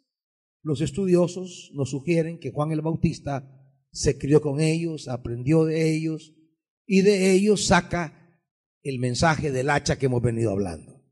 [0.62, 3.59] los estudiosos nos sugieren que Juan el Bautista
[3.90, 6.34] se crió con ellos, aprendió de ellos,
[6.86, 8.40] y de ellos saca
[8.82, 11.03] el mensaje del hacha que hemos venido hablando.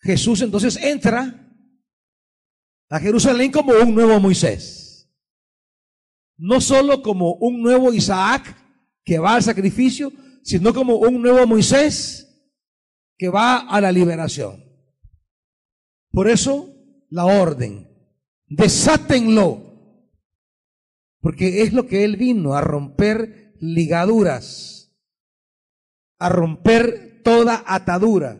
[0.00, 1.44] Jesús entonces entra
[2.88, 5.12] a Jerusalén como un nuevo Moisés.
[6.36, 8.56] No solo como un nuevo Isaac
[9.08, 12.28] que va al sacrificio, sino como un nuevo Moisés
[13.16, 14.62] que va a la liberación.
[16.10, 16.68] Por eso
[17.08, 17.88] la orden,
[18.48, 19.62] desátenlo,
[21.20, 24.94] porque es lo que él vino a romper ligaduras,
[26.18, 28.38] a romper toda atadura.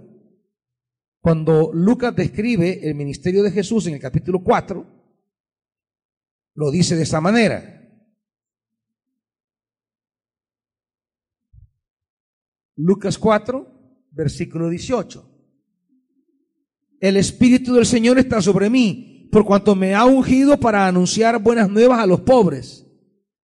[1.23, 4.87] Cuando Lucas describe el ministerio de Jesús en el capítulo 4,
[6.57, 7.78] lo dice de esta manera.
[12.79, 15.29] Lucas 4, versículo 18.
[17.01, 21.69] El Espíritu del Señor está sobre mí, por cuanto me ha ungido para anunciar buenas
[21.69, 22.87] nuevas a los pobres.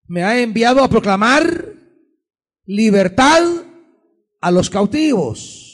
[0.06, 1.74] Me ha enviado a proclamar
[2.64, 3.42] libertad
[4.40, 5.64] a los cautivos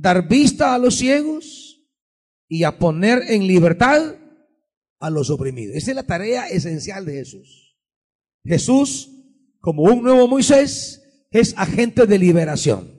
[0.00, 1.84] dar vista a los ciegos
[2.48, 4.16] y a poner en libertad
[5.00, 5.76] a los oprimidos.
[5.76, 7.76] Esa es la tarea esencial de Jesús.
[8.44, 9.10] Jesús,
[9.68, 12.90] como un nuevo Moisés, es agente de liberación.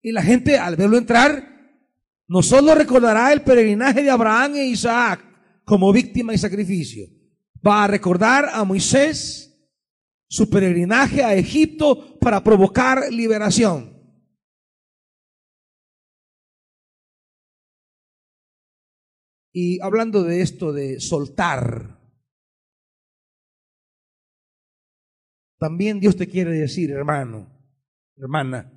[0.00, 1.84] Y la gente al verlo entrar,
[2.26, 5.22] no solo recordará el peregrinaje de Abraham e Isaac
[5.66, 7.08] como víctima y sacrificio,
[7.60, 9.54] va a recordar a Moisés
[10.30, 14.02] su peregrinaje a Egipto para provocar liberación.
[19.52, 21.97] Y hablando de esto de soltar,
[25.58, 27.48] también Dios te quiere decir, hermano,
[28.16, 28.72] hermana,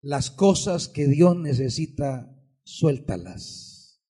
[0.00, 2.32] las cosas que Dios necesita,
[2.64, 4.02] suéltalas,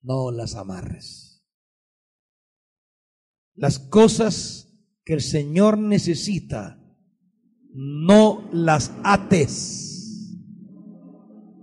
[0.00, 1.44] no las amarres.
[3.54, 4.68] Las cosas
[5.04, 6.78] que el Señor necesita,
[7.74, 10.38] no las ates,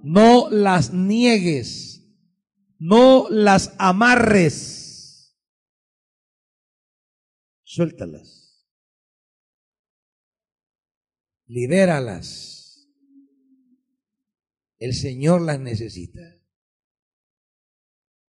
[0.03, 1.89] no las niegues
[2.79, 4.78] no las amarres.
[7.69, 8.65] Suéltalas.
[11.45, 12.89] Libéralas.
[14.79, 16.19] El Señor las necesita.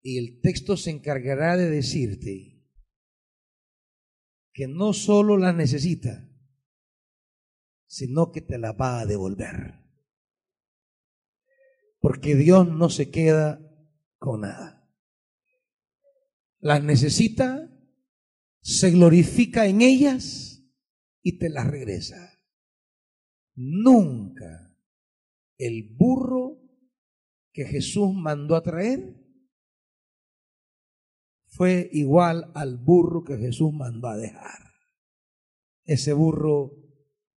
[0.03, 2.61] Y el texto se encargará de decirte
[4.53, 6.28] que no solo las necesita,
[7.87, 9.78] sino que te las va a devolver.
[12.01, 13.61] Porque Dios no se queda
[14.18, 14.93] con nada.
[16.59, 17.69] Las necesita,
[18.62, 20.62] se glorifica en ellas
[21.22, 22.40] y te las regresa.
[23.54, 24.76] Nunca
[25.58, 26.58] el burro
[27.52, 29.16] que Jesús mandó a traer
[31.46, 34.70] fue igual al burro que Jesús mandó a dejar.
[35.84, 36.72] Ese burro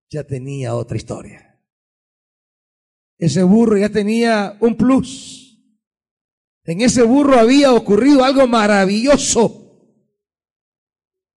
[0.09, 1.59] ya tenía otra historia.
[3.17, 5.59] Ese burro ya tenía un plus.
[6.63, 9.62] En ese burro había ocurrido algo maravilloso.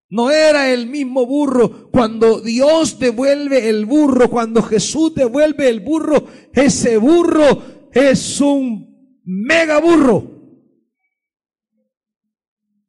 [0.10, 1.90] No era el mismo burro.
[1.92, 9.80] Cuando Dios devuelve el burro, cuando Jesús devuelve el burro, ese burro es un mega
[9.80, 10.32] burro.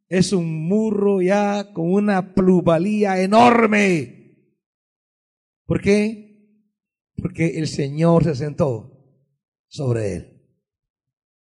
[0.09, 4.37] Es un burro ya con una plusvalía enorme.
[5.65, 6.63] ¿Por qué?
[7.17, 8.93] Porque el Señor se sentó
[9.69, 10.37] sobre él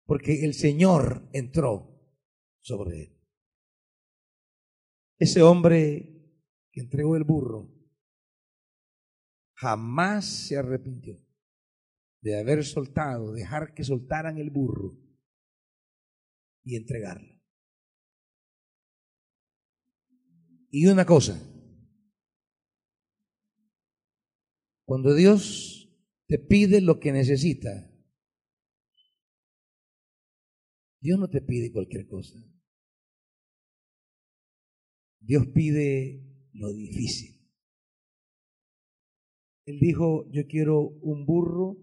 [0.07, 2.01] porque el Señor entró
[2.61, 3.16] sobre él.
[5.19, 6.17] Ese hombre
[6.71, 7.73] que entregó el burro
[9.55, 11.27] jamás se arrepintió
[12.21, 14.99] de haber soltado, dejar que soltaran el burro
[16.65, 17.41] y entregarlo.
[20.71, 21.41] Y una cosa,
[24.85, 25.89] cuando Dios
[26.27, 27.91] te pide lo que necesita,
[31.01, 32.37] Dios no te pide cualquier cosa.
[35.27, 36.23] Dios pide
[36.53, 37.37] lo difícil.
[39.65, 41.79] Él dijo, yo quiero un burro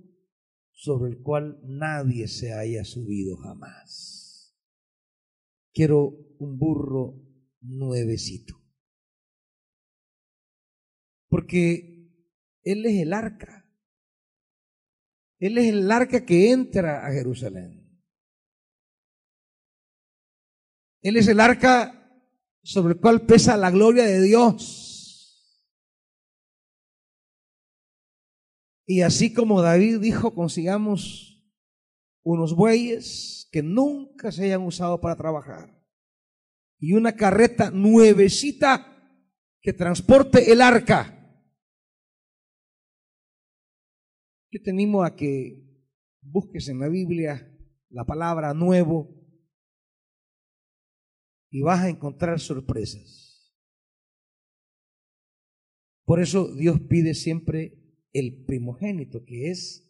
[0.72, 4.56] sobre el cual nadie se haya subido jamás.
[5.74, 6.08] Quiero
[6.40, 7.22] un burro
[7.60, 8.56] nuevecito.
[11.28, 12.16] Porque
[12.64, 13.70] Él es el arca.
[15.40, 18.02] Él es el arca que entra a Jerusalén.
[21.02, 22.03] Él es el arca
[22.64, 24.84] sobre el cual pesa la gloria de Dios.
[28.86, 31.42] Y así como David dijo, consigamos
[32.24, 35.84] unos bueyes que nunca se hayan usado para trabajar
[36.80, 38.90] y una carreta nuevecita
[39.62, 41.20] que transporte el arca.
[44.52, 45.64] Yo te animo a que
[46.22, 47.50] busques en la Biblia
[47.90, 49.23] la palabra nuevo
[51.54, 53.56] y vas a encontrar sorpresas.
[56.04, 57.78] Por eso Dios pide siempre
[58.12, 59.88] el primogénito, que es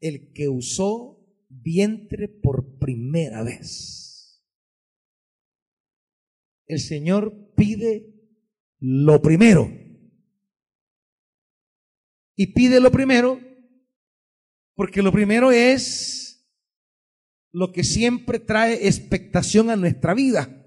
[0.00, 4.40] el que usó vientre por primera vez.
[6.68, 8.14] El Señor pide
[8.78, 9.68] lo primero.
[12.36, 13.40] Y pide lo primero
[14.76, 16.21] porque lo primero es
[17.52, 20.58] lo que siempre trae expectación a nuestra vida.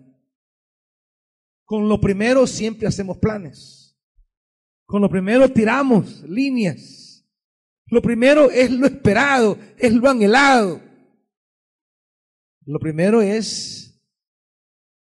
[1.66, 4.00] Con lo primero siempre hacemos planes.
[4.86, 7.26] Con lo primero tiramos líneas.
[7.88, 10.82] Lo primero es lo esperado, es lo anhelado.
[12.66, 14.00] Lo primero es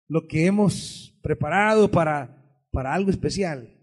[0.07, 3.74] lo que hemos preparado para, para algo especial.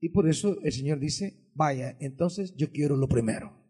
[0.00, 3.65] Y por eso el Señor dice, vaya, entonces yo quiero lo primero.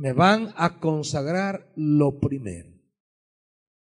[0.00, 2.72] Me van a consagrar lo primero.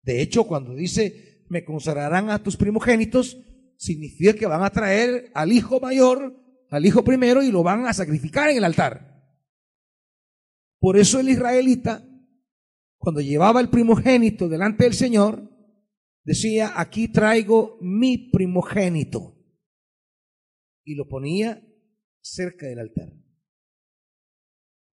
[0.02, 3.38] De hecho, cuando dice, me consagrarán a tus primogénitos,
[3.76, 6.34] significa que van a traer al hijo mayor,
[6.70, 9.30] al hijo primero, y lo van a sacrificar en el altar.
[10.80, 12.04] Por eso el israelita,
[12.96, 15.48] cuando llevaba el primogénito delante del Señor,
[16.24, 19.36] decía, aquí traigo mi primogénito.
[20.82, 21.62] Y lo ponía
[22.20, 23.12] cerca del altar.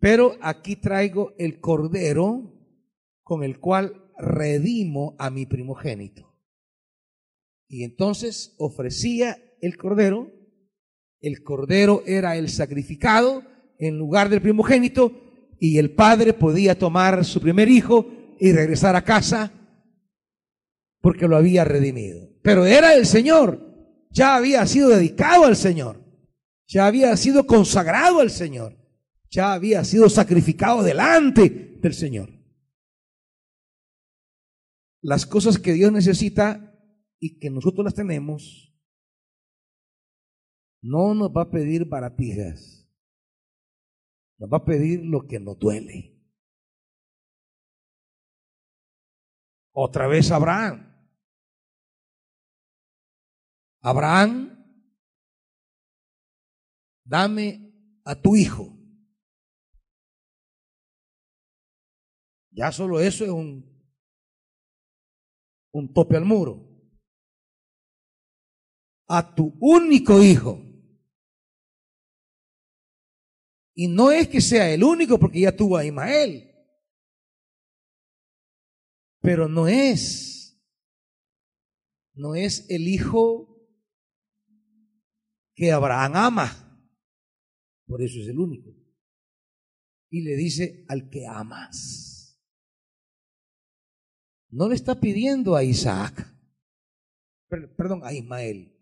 [0.01, 2.55] Pero aquí traigo el cordero
[3.23, 6.35] con el cual redimo a mi primogénito.
[7.69, 10.33] Y entonces ofrecía el cordero,
[11.21, 13.43] el cordero era el sacrificado
[13.79, 15.13] en lugar del primogénito
[15.61, 18.07] y el padre podía tomar su primer hijo
[18.39, 19.53] y regresar a casa
[21.01, 22.31] porque lo había redimido.
[22.43, 23.61] Pero era el Señor,
[24.11, 26.03] ya había sido dedicado al Señor,
[26.67, 28.78] ya había sido consagrado al Señor,
[29.31, 32.39] ya había sido sacrificado delante del Señor
[35.01, 36.75] las cosas que Dios necesita
[37.21, 38.75] y que nosotros las tenemos,
[40.83, 42.89] no nos va a pedir baratijas,
[44.39, 46.15] nos va a pedir lo que nos duele.
[49.73, 50.87] Otra vez Abraham.
[53.81, 54.65] Abraham,
[57.05, 57.73] dame
[58.05, 58.78] a tu hijo.
[62.59, 63.69] Ya solo eso es un
[65.71, 66.67] un tope al muro.
[69.07, 70.61] A tu único hijo.
[73.75, 76.53] Y no es que sea el único porque ya tuvo a Ismael.
[79.21, 80.61] Pero no es.
[82.15, 83.57] No es el hijo
[85.55, 86.91] que Abraham ama.
[87.87, 88.75] Por eso es el único.
[90.11, 92.18] Y le dice al que amas.
[94.51, 96.27] No le está pidiendo a Isaac,
[97.77, 98.75] perdón, a Ismael.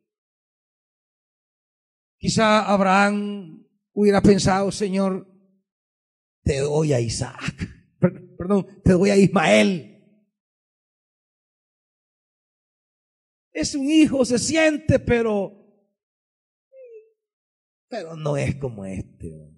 [2.18, 5.26] Quizá Abraham hubiera pensado, Señor,
[6.42, 7.68] te doy a Isaac,
[8.38, 9.92] perdón, te doy a Ismael.
[13.52, 15.66] Es un hijo, se siente, pero
[17.88, 19.56] pero no es como este.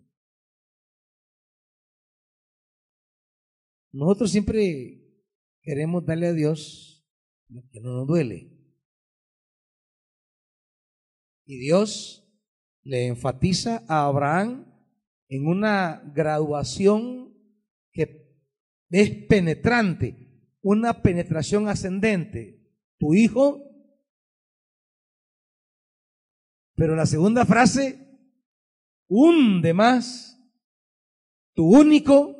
[3.91, 4.98] Nosotros siempre
[5.69, 7.07] queremos darle a Dios
[7.51, 8.51] lo que no nos duele.
[11.45, 12.27] Y Dios
[12.85, 14.65] le enfatiza a Abraham
[15.29, 17.35] en una graduación
[17.93, 18.35] que
[18.89, 22.67] es penetrante, una penetración ascendente.
[22.99, 23.63] Tu hijo,
[26.77, 28.09] pero la segunda frase
[29.07, 30.43] hunde más,
[31.55, 32.38] tu único,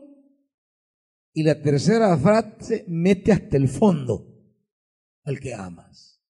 [1.39, 4.27] Y la tercera frase mete hasta el fondo
[5.23, 6.21] al que amas.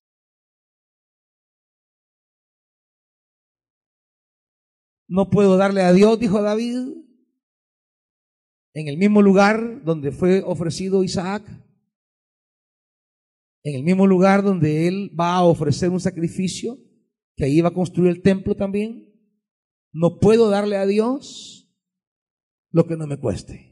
[5.09, 6.77] No puedo darle a Dios, dijo David,
[8.75, 11.43] en el mismo lugar donde fue ofrecido Isaac,
[13.63, 16.77] en el mismo lugar donde él va a ofrecer un sacrificio,
[17.35, 19.11] que ahí va a construir el templo también.
[19.91, 21.75] No puedo darle a Dios
[22.71, 23.68] lo que no me cueste.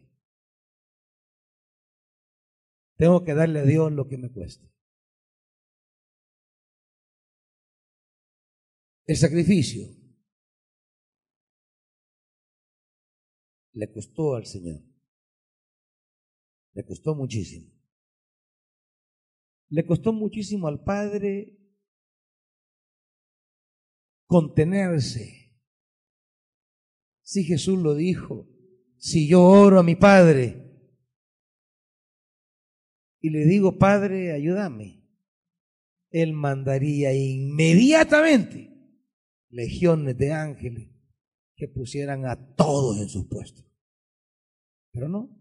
[2.96, 4.66] Tengo que darle a Dios lo que me cueste.
[9.04, 9.86] El sacrificio
[13.72, 14.82] le costó al Señor.
[16.72, 17.70] Le costó muchísimo.
[19.68, 21.58] Le costó muchísimo al Padre
[24.26, 25.54] contenerse.
[27.22, 28.48] Si Jesús lo dijo,
[28.96, 30.65] si yo oro a mi Padre
[33.26, 35.04] y le digo, Padre, ayúdame,
[36.10, 38.72] Él mandaría inmediatamente
[39.48, 40.88] legiones de ángeles
[41.56, 43.66] que pusieran a todos en sus puestos.
[44.92, 45.36] Pero no.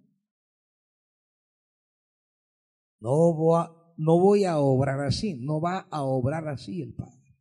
[3.02, 7.38] No voy, a, no voy a obrar así, no va a obrar así el Padre.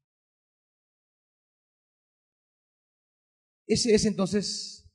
[3.66, 4.92] Ese es entonces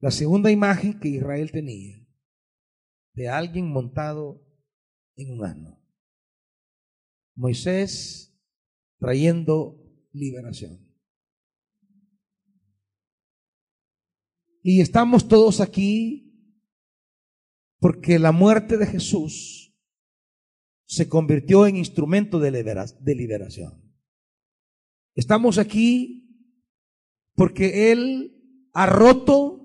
[0.00, 2.05] la segunda imagen que Israel tenía
[3.16, 4.40] de alguien montado
[5.16, 5.82] en un asno.
[7.34, 8.32] Moisés
[8.98, 10.86] trayendo liberación.
[14.62, 16.22] Y estamos todos aquí
[17.78, 19.74] porque la muerte de Jesús
[20.86, 23.82] se convirtió en instrumento de liberación.
[25.14, 26.52] Estamos aquí
[27.34, 29.55] porque Él ha roto,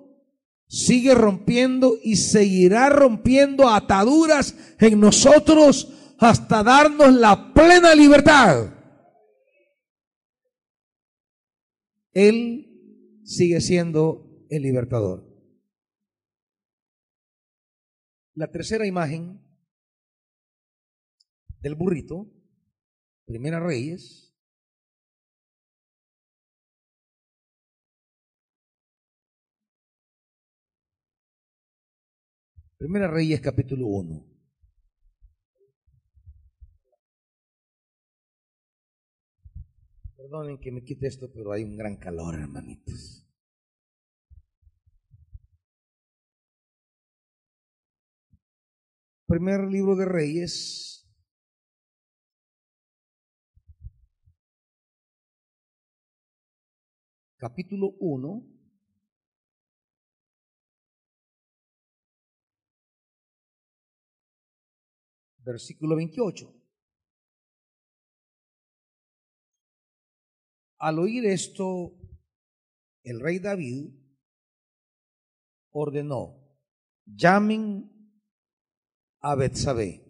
[0.71, 8.73] sigue rompiendo y seguirá rompiendo ataduras en nosotros hasta darnos la plena libertad.
[12.13, 15.27] Él sigue siendo el libertador.
[18.33, 19.45] La tercera imagen
[21.59, 22.31] del burrito,
[23.25, 24.30] Primera Reyes,
[32.81, 34.25] Primera Reyes capítulo 1.
[40.17, 43.23] Perdonen que me quite esto, pero hay un gran calor, hermanitos.
[49.27, 51.07] primer libro de Reyes,
[57.37, 58.60] capítulo 1,
[65.43, 66.53] versículo 28.
[70.79, 71.95] Al oír esto,
[73.03, 73.89] el rey David
[75.71, 76.57] ordenó,
[77.05, 77.91] llamen
[79.19, 80.07] a Betsabé.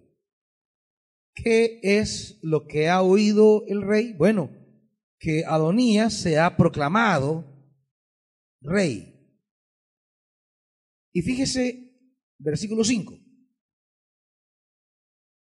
[1.33, 4.13] ¿Qué es lo que ha oído el rey?
[4.13, 4.49] Bueno,
[5.19, 7.45] que Adonías se ha proclamado
[8.61, 9.11] rey.
[11.13, 11.91] Y fíjese,
[12.37, 13.20] versículo 5.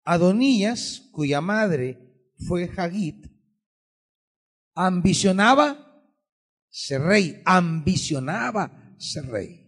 [0.04, 1.98] Adonías, cuya madre
[2.46, 3.26] fue Hagit,
[4.74, 6.04] ambicionaba
[6.68, 9.60] ser rey, ambicionaba ser rey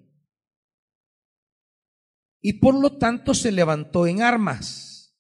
[2.43, 5.17] y por lo tanto se levantó en armas.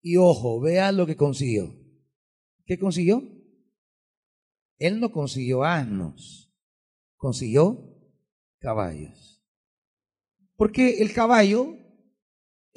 [0.00, 1.76] Y ojo, vea lo que consiguió.
[2.64, 3.24] ¿Qué consiguió?
[4.78, 6.54] Él no consiguió asnos,
[7.16, 7.98] consiguió
[8.60, 9.44] caballos.
[10.54, 11.76] Porque el caballo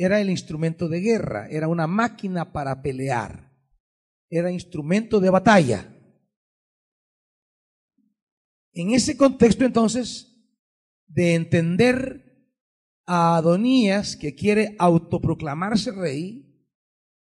[0.01, 3.51] era el instrumento de guerra, era una máquina para pelear,
[4.29, 5.93] era instrumento de batalla.
[8.71, 10.41] En ese contexto entonces,
[11.05, 12.47] de entender
[13.05, 16.65] a Adonías, que quiere autoproclamarse rey,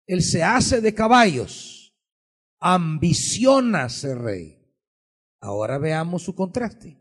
[0.06, 1.96] él se hace de caballos,
[2.60, 4.58] ambiciona ser rey.
[5.40, 6.98] Ahora veamos su contraste.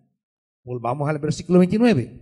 [0.63, 2.21] Volvamos al versículo 29.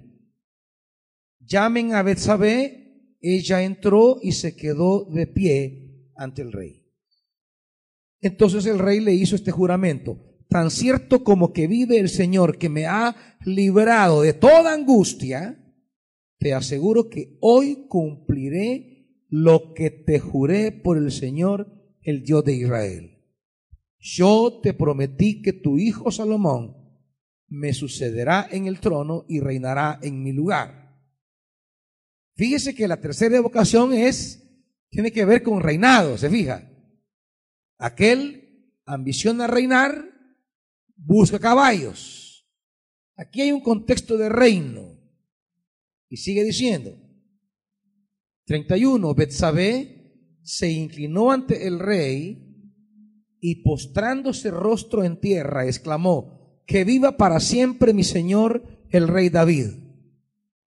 [1.41, 2.84] Llamen a Betsabé,
[3.34, 6.84] ella entró y se quedó de pie ante el rey.
[8.21, 10.19] Entonces el rey le hizo este juramento,
[10.49, 13.15] tan cierto como que vive el Señor que me ha
[13.45, 15.61] librado de toda angustia,
[16.38, 21.71] te aseguro que hoy cumpliré lo que te juré por el Señor,
[22.01, 23.11] el Dios de Israel.
[23.99, 26.76] Yo te prometí que tu hijo Salomón
[27.47, 30.84] me sucederá en el trono y reinará en mi lugar.
[32.36, 34.43] Fíjese que la tercera evocación es,
[34.89, 36.69] tiene que ver con reinado, ¿se fija?
[37.77, 40.05] Aquel ambiciona reinar,
[40.95, 42.47] busca caballos.
[43.15, 44.99] Aquí hay un contexto de reino.
[46.09, 46.97] Y sigue diciendo,
[48.45, 52.45] 31, Betsabé se inclinó ante el rey
[53.39, 59.84] y postrándose rostro en tierra, exclamó, que viva para siempre mi señor el rey David.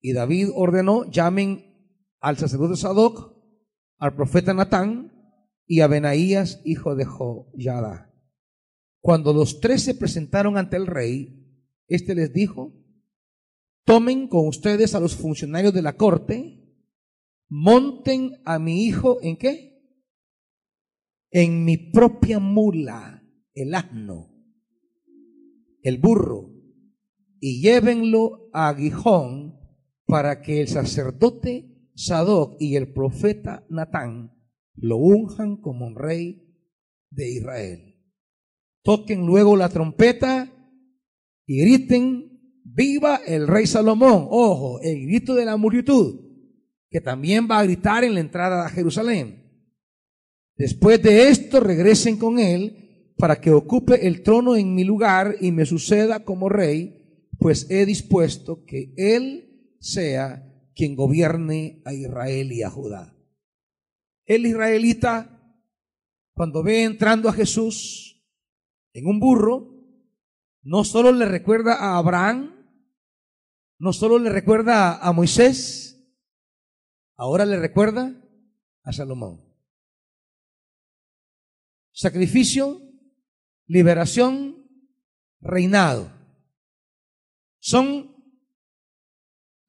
[0.02, 1.72] Y David ordenó, llamen
[2.20, 3.36] al sacerdote Sadoc,
[3.98, 5.12] al profeta Natán
[5.68, 8.12] y a Benaías, hijo de Joyada.
[9.00, 11.42] Cuando los tres se presentaron ante el rey,
[11.88, 12.74] éste les dijo,
[13.86, 16.62] tomen con ustedes a los funcionarios de la corte,
[17.50, 19.84] monten a mi hijo en qué?
[21.32, 23.24] En mi propia mula,
[23.54, 24.32] el asno,
[25.82, 26.52] el burro,
[27.40, 29.51] y llévenlo a Gijón
[30.12, 34.34] para que el sacerdote Sadoc y el profeta Natán
[34.76, 36.54] lo unjan como rey
[37.12, 37.96] de Israel.
[38.84, 40.52] Toquen luego la trompeta
[41.46, 44.28] y griten, viva el rey Salomón.
[44.30, 46.20] Ojo, el grito de la multitud,
[46.90, 49.50] que también va a gritar en la entrada a Jerusalén.
[50.58, 55.54] Después de esto regresen con él para que ocupe el trono en mi lugar y
[55.54, 56.98] me suceda como rey
[57.42, 59.51] pues he dispuesto que Él
[59.82, 63.18] sea quien gobierne a Israel y a Judá.
[64.26, 65.60] El israelita,
[66.34, 68.24] cuando ve entrando a Jesús
[68.94, 69.76] en un burro,
[70.62, 72.56] no solo le recuerda a Abraham,
[73.80, 76.02] no solo le recuerda a Moisés,
[77.18, 78.16] ahora le recuerda
[78.84, 79.44] a Salomón.
[81.92, 82.80] Sacrificio,
[83.66, 84.68] liberación,
[85.42, 86.22] reinado
[87.62, 88.11] son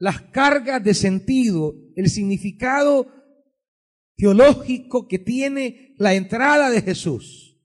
[0.02, 3.06] las cargas de sentido, el significado
[4.16, 7.56] teológico que tiene la entrada de Jesús.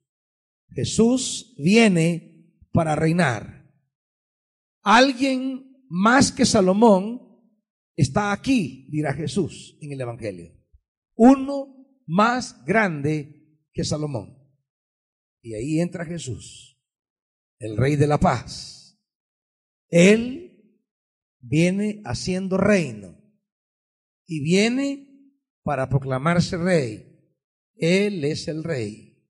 [0.69, 3.67] Jesús viene para reinar.
[4.83, 7.41] Alguien más que Salomón
[7.95, 10.53] está aquí, dirá Jesús en el Evangelio.
[11.15, 14.37] Uno más grande que Salomón.
[15.41, 16.79] Y ahí entra Jesús,
[17.57, 18.77] el Rey de la Paz
[19.89, 20.46] él
[21.47, 23.15] viene haciendo reino
[24.25, 25.07] y viene
[25.63, 27.03] para proclamarse rey.
[27.75, 29.23] Él es el rey,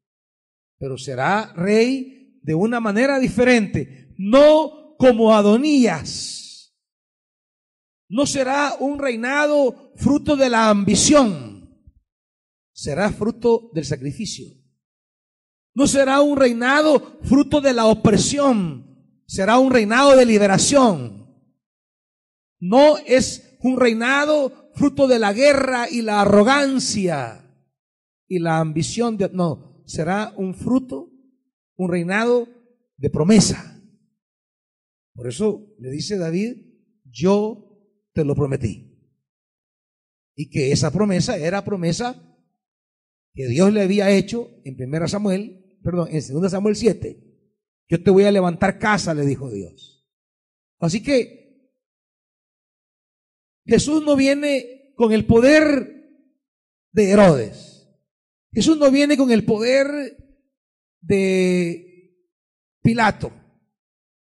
[0.80, 6.74] pero será rey de una manera diferente, no como Adonías.
[8.10, 11.78] No será un reinado fruto de la ambición,
[12.72, 14.48] será fruto del sacrificio.
[15.76, 21.27] No será un reinado fruto de la opresión, será un reinado de liberación.
[22.60, 27.44] No es un reinado fruto de la guerra y la arrogancia
[28.28, 29.30] y la ambición de...
[29.30, 31.12] No, será un fruto,
[31.76, 32.48] un reinado
[32.98, 33.82] de promesa.
[35.14, 36.58] Por eso le dice David,
[37.06, 37.82] yo
[38.14, 38.96] te lo prometí.
[40.36, 42.24] Y que esa promesa era promesa
[43.34, 47.28] que Dios le había hecho en 1 Samuel, perdón, en 2 Samuel 7
[47.90, 50.06] yo te voy a levantar casa, le dijo Dios.
[50.80, 51.37] Así que
[53.68, 56.10] Jesús no viene con el poder
[56.94, 57.88] de Herodes.
[58.54, 59.86] Jesús no viene con el poder
[61.02, 62.16] de
[62.82, 63.32] Pilato.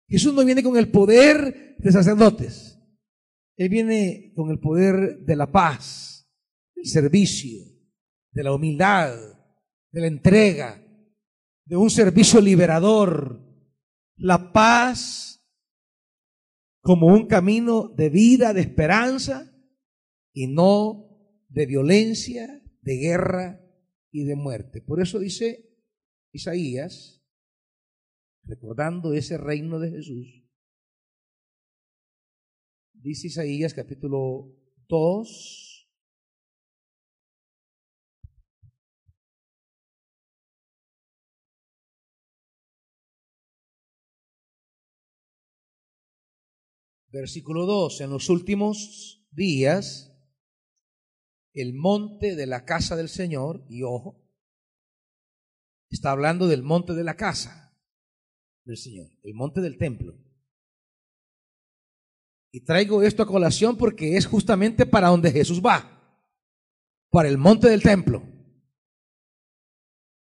[0.08, 2.80] Jesús no viene con el poder de sacerdotes.
[3.58, 6.30] Él viene con el poder de la paz,
[6.76, 7.64] del servicio,
[8.32, 9.16] de la humildad,
[9.92, 10.84] de la entrega,
[11.66, 13.42] de un servicio liberador,
[14.18, 15.33] la paz
[16.84, 19.50] como un camino de vida, de esperanza
[20.34, 21.10] y no
[21.48, 23.62] de violencia, de guerra
[24.12, 24.82] y de muerte.
[24.82, 25.80] Por eso dice
[26.34, 27.24] Isaías,
[28.44, 30.46] recordando ese reino de Jesús,
[32.92, 34.54] dice Isaías capítulo
[34.90, 35.73] 2,
[47.14, 48.02] Versículo 2.
[48.02, 50.12] En los últimos días,
[51.54, 54.20] el monte de la casa del Señor, y ojo,
[55.92, 57.78] está hablando del monte de la casa
[58.66, 60.18] del Señor, el monte del templo.
[62.52, 66.20] Y traigo esto a colación porque es justamente para donde Jesús va,
[67.12, 68.24] para el monte del templo.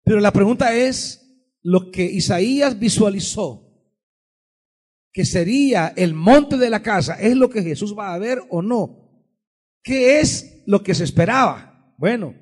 [0.04, 1.22] Pero la pregunta es,
[1.62, 3.65] lo que Isaías visualizó
[5.16, 8.60] que sería el monte de la casa, ¿es lo que Jesús va a ver o
[8.60, 9.32] no?
[9.82, 11.94] ¿Qué es lo que se esperaba?
[11.96, 12.34] Bueno,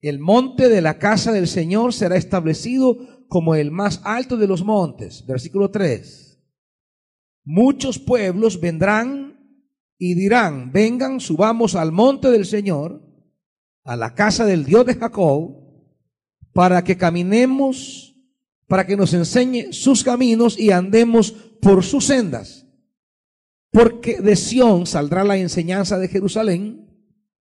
[0.00, 4.64] el monte de la casa del Señor será establecido como el más alto de los
[4.64, 5.24] montes.
[5.24, 6.36] Versículo 3.
[7.44, 9.62] Muchos pueblos vendrán
[9.96, 13.08] y dirán, vengan, subamos al monte del Señor,
[13.84, 15.62] a la casa del Dios de Jacob,
[16.52, 18.16] para que caminemos,
[18.66, 22.64] para que nos enseñe sus caminos y andemos por sus sendas
[23.74, 26.86] porque de Sión saldrá la enseñanza de Jerusalén,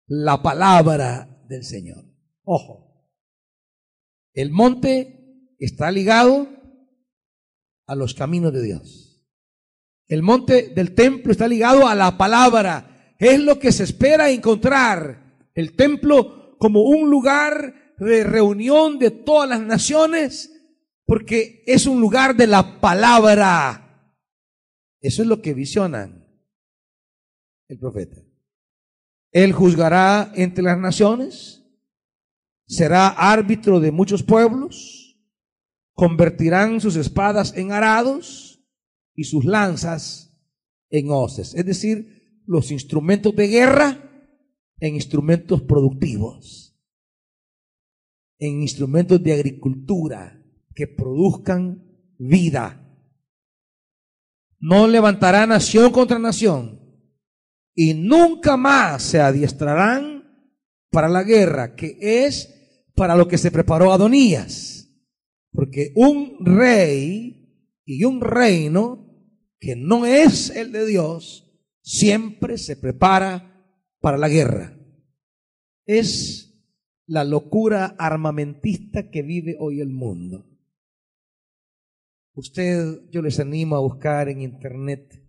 [0.07, 2.03] la palabra del Señor.
[2.43, 3.09] Ojo,
[4.33, 6.49] el monte está ligado
[7.87, 9.25] a los caminos de Dios.
[10.09, 13.15] El monte del templo está ligado a la palabra.
[13.17, 15.47] Es lo que se espera encontrar.
[15.55, 20.51] El templo como un lugar de reunión de todas las naciones,
[21.05, 23.86] porque es un lugar de la palabra.
[25.01, 26.27] Eso es lo que visionan
[27.67, 28.21] el profeta.
[29.31, 31.63] Él juzgará entre las naciones,
[32.65, 35.19] será árbitro de muchos pueblos,
[35.93, 38.63] convertirán sus espadas en arados
[39.13, 40.27] y sus lanzas
[40.89, 41.53] en hoces.
[41.55, 44.03] Es decir, los instrumentos de guerra
[44.79, 46.79] en instrumentos productivos,
[48.39, 50.41] en instrumentos de agricultura
[50.75, 51.83] que produzcan
[52.17, 52.86] vida.
[54.59, 56.79] No levantará nación contra nación
[57.75, 60.17] y nunca más se adiestrarán
[60.89, 62.53] para la guerra, que es
[62.95, 64.89] para lo que se preparó Adonías.
[65.51, 67.37] Porque un rey
[67.85, 69.07] y un reino
[69.59, 71.47] que no es el de Dios,
[71.83, 73.63] siempre se prepara
[74.01, 74.75] para la guerra.
[75.85, 76.47] Es
[77.05, 80.56] la locura armamentista que vive hoy el mundo.
[82.37, 85.27] Usted, yo les animo a buscar en internet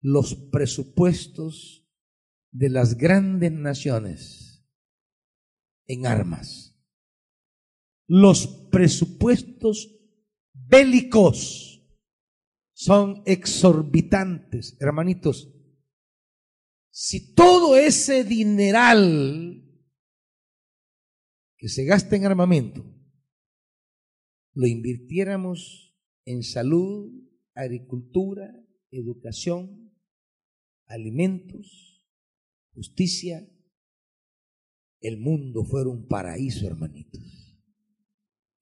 [0.00, 1.90] los presupuestos
[2.52, 4.64] de las grandes naciones
[5.86, 6.80] en armas.
[8.06, 9.90] Los presupuestos
[10.52, 11.84] bélicos
[12.74, 15.52] son exorbitantes, hermanitos.
[16.92, 19.68] Si todo ese dineral
[21.56, 22.84] que se gasta en armamento
[24.52, 25.83] lo invirtiéramos
[26.24, 27.12] en salud,
[27.54, 28.54] agricultura,
[28.90, 29.92] educación,
[30.86, 32.06] alimentos,
[32.74, 33.48] justicia,
[35.00, 37.20] el mundo fuera un paraíso, hermanitos.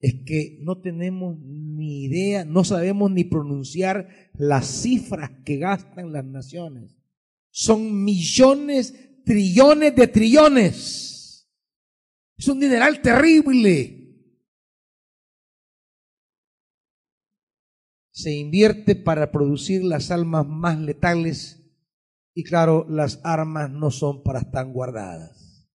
[0.00, 6.24] Es que no tenemos ni idea, no sabemos ni pronunciar las cifras que gastan las
[6.24, 6.96] naciones.
[7.50, 11.48] Son millones, trillones de trillones.
[12.36, 14.01] Es un dineral terrible.
[18.22, 21.68] Se invierte para producir las almas más letales
[22.34, 25.68] y claro, las armas no son para estar guardadas,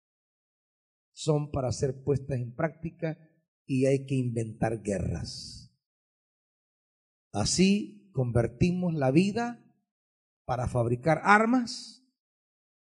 [1.12, 3.18] son para ser puestas en práctica
[3.66, 5.78] y hay que inventar guerras.
[7.34, 9.62] Así convertimos la vida
[10.46, 12.02] para fabricar armas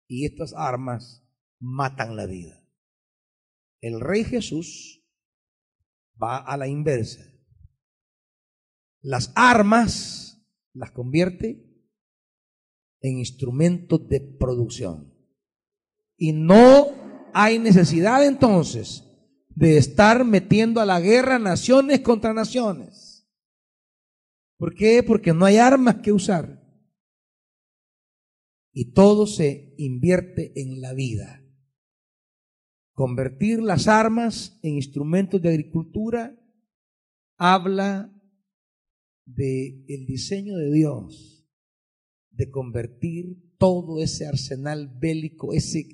[0.08, 1.24] y estas armas
[1.60, 2.68] matan la vida.
[3.82, 5.06] El rey Jesús
[6.20, 7.33] va a la inversa.
[9.04, 10.42] Las armas
[10.74, 11.70] las convierte
[13.02, 15.14] en instrumentos de producción.
[16.18, 16.88] Y no
[17.34, 19.04] hay necesidad entonces
[19.50, 23.30] de estar metiendo a la guerra naciones contra naciones.
[24.58, 25.04] ¿Por qué?
[25.04, 26.64] Porque no hay armas que usar.
[28.72, 31.44] Y todo se invierte en la vida.
[32.94, 36.40] Convertir las armas en instrumentos de agricultura
[37.38, 38.13] habla
[39.26, 41.48] de el diseño de Dios
[42.32, 45.88] de convertir todo ese arsenal bélico, ese,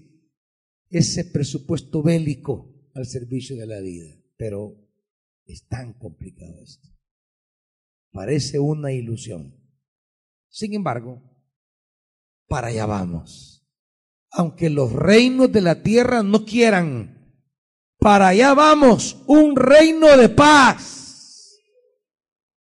[0.90, 4.16] ese presupuesto bélico al servicio de la vida.
[4.38, 4.76] Pero
[5.46, 6.90] es tan complicado esto.
[8.12, 9.56] Parece una ilusión.
[10.50, 11.22] Sin embargo,
[12.48, 13.68] para allá vamos.
[14.32, 17.20] Aunque los reinos de la tierra no quieran,
[18.00, 20.99] para allá vamos, un reino de paz.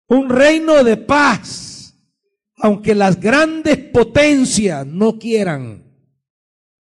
[0.09, 1.69] Un reino de paz
[2.61, 5.85] aunque las grandes potencias no quieran,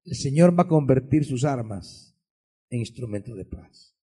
[0.04, 2.18] el Señor va a convertir sus armas
[2.68, 3.96] en instrumentos de paz.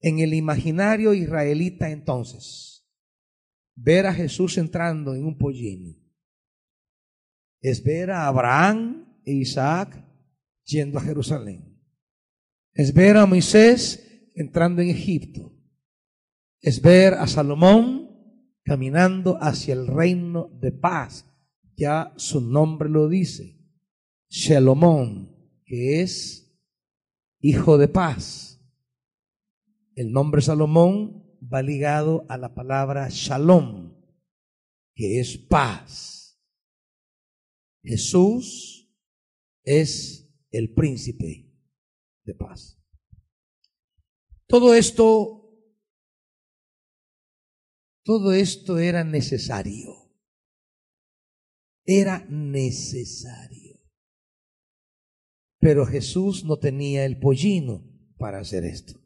[0.00, 2.88] En el imaginario israelita entonces,
[3.76, 6.04] ver a Jesús entrando en un pollín
[7.60, 10.04] es ver a Abraham e Isaac
[10.64, 11.80] yendo a Jerusalén.
[12.72, 15.57] Es ver a Moisés entrando en Egipto.
[16.60, 18.08] Es ver a Salomón
[18.64, 21.24] caminando hacia el reino de paz.
[21.76, 23.58] Ya su nombre lo dice.
[24.28, 25.34] Shalomón,
[25.64, 26.60] que es
[27.40, 28.60] hijo de paz.
[29.94, 33.94] El nombre Salomón va ligado a la palabra shalom,
[34.94, 36.40] que es paz.
[37.82, 38.92] Jesús
[39.64, 41.52] es el príncipe
[42.24, 42.80] de paz.
[44.46, 45.37] Todo esto,
[48.08, 50.10] todo esto era necesario.
[51.84, 53.82] Era necesario.
[55.60, 57.84] Pero Jesús no tenía el pollino
[58.16, 58.98] para hacer esto.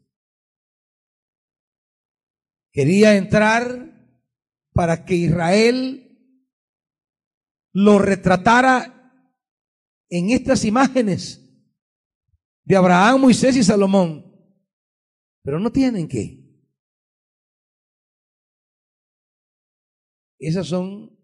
[2.71, 3.91] Quería entrar
[4.71, 6.39] para que Israel
[7.73, 9.11] lo retratara
[10.07, 11.41] en estas imágenes
[12.63, 14.33] de Abraham, Moisés y Salomón.
[15.43, 16.42] Pero no tienen que.
[20.47, 21.17] Esas son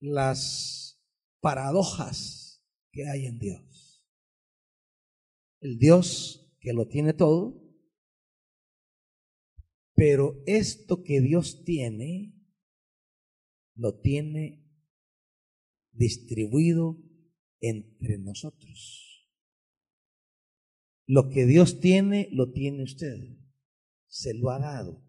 [0.00, 0.98] las
[1.40, 4.02] paradojas que hay en Dios.
[5.60, 7.62] El Dios que lo tiene todo,
[9.94, 12.34] pero esto que Dios tiene,
[13.74, 14.66] lo tiene
[15.92, 16.96] distribuido
[17.60, 19.28] entre nosotros.
[21.06, 23.36] Lo que Dios tiene, lo tiene usted.
[24.06, 25.05] Se lo ha dado.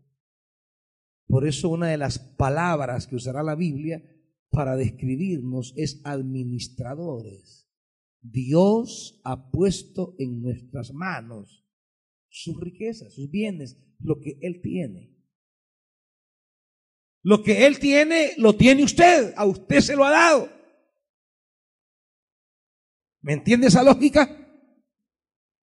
[1.28, 4.02] Por eso una de las palabras que usará la Biblia
[4.50, 7.70] para describirnos es administradores.
[8.22, 11.66] Dios ha puesto en nuestras manos
[12.30, 15.16] sus riquezas, sus bienes, lo que Él tiene.
[17.24, 19.34] Lo que Él tiene, lo tiene usted.
[19.36, 20.50] A usted se lo ha dado.
[23.22, 24.48] ¿Me entiende esa lógica?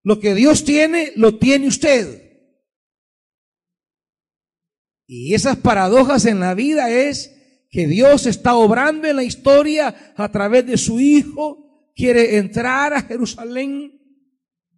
[0.03, 2.24] Lo que Dios tiene, lo tiene usted.
[5.07, 7.35] Y esas paradojas en la vida es
[7.71, 13.03] que Dios está obrando en la historia a través de su Hijo, quiere entrar a
[13.03, 14.01] Jerusalén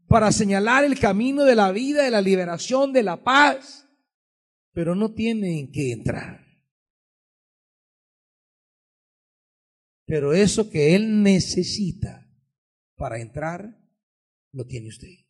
[0.09, 3.89] para señalar el camino de la vida, de la liberación, de la paz,
[4.73, 6.47] pero no tiene en qué entrar.
[10.07, 12.31] Pero eso que Él necesita
[12.95, 13.77] para entrar,
[14.53, 15.26] lo tiene usted.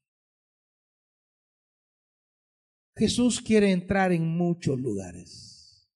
[2.97, 5.89] Jesús quiere entrar en muchos lugares.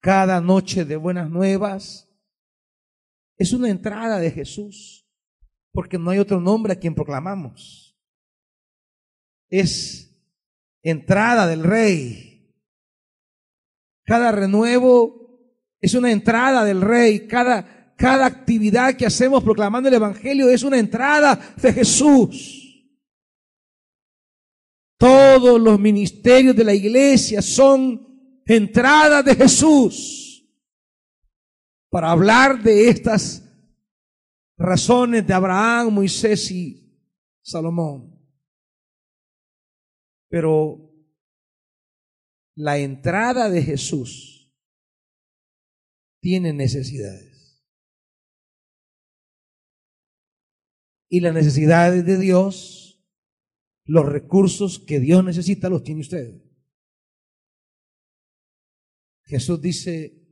[0.00, 2.08] Cada noche de buenas nuevas
[3.36, 5.06] es una entrada de Jesús,
[5.72, 7.98] porque no hay otro nombre a quien proclamamos.
[9.48, 10.10] Es
[10.82, 12.54] entrada del Rey.
[14.04, 15.40] Cada renuevo
[15.80, 17.26] es una entrada del Rey.
[17.26, 22.59] Cada cada actividad que hacemos proclamando el Evangelio es una entrada de Jesús.
[25.38, 30.44] Todos los ministerios de la iglesia son entradas de Jesús
[31.88, 33.44] para hablar de estas
[34.58, 37.00] razones de Abraham, Moisés y
[37.42, 38.18] Salomón.
[40.28, 40.92] Pero
[42.56, 44.52] la entrada de Jesús
[46.20, 47.30] tiene necesidades.
[51.10, 52.79] y las necesidades de Dios,
[53.90, 56.40] los recursos que Dios necesita los tiene usted.
[59.24, 60.28] Jesús dice,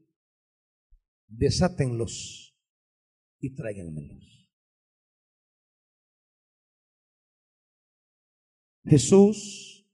[1.26, 2.56] desátenlos
[3.40, 4.48] y tráiganmelos.
[8.84, 9.90] Jesús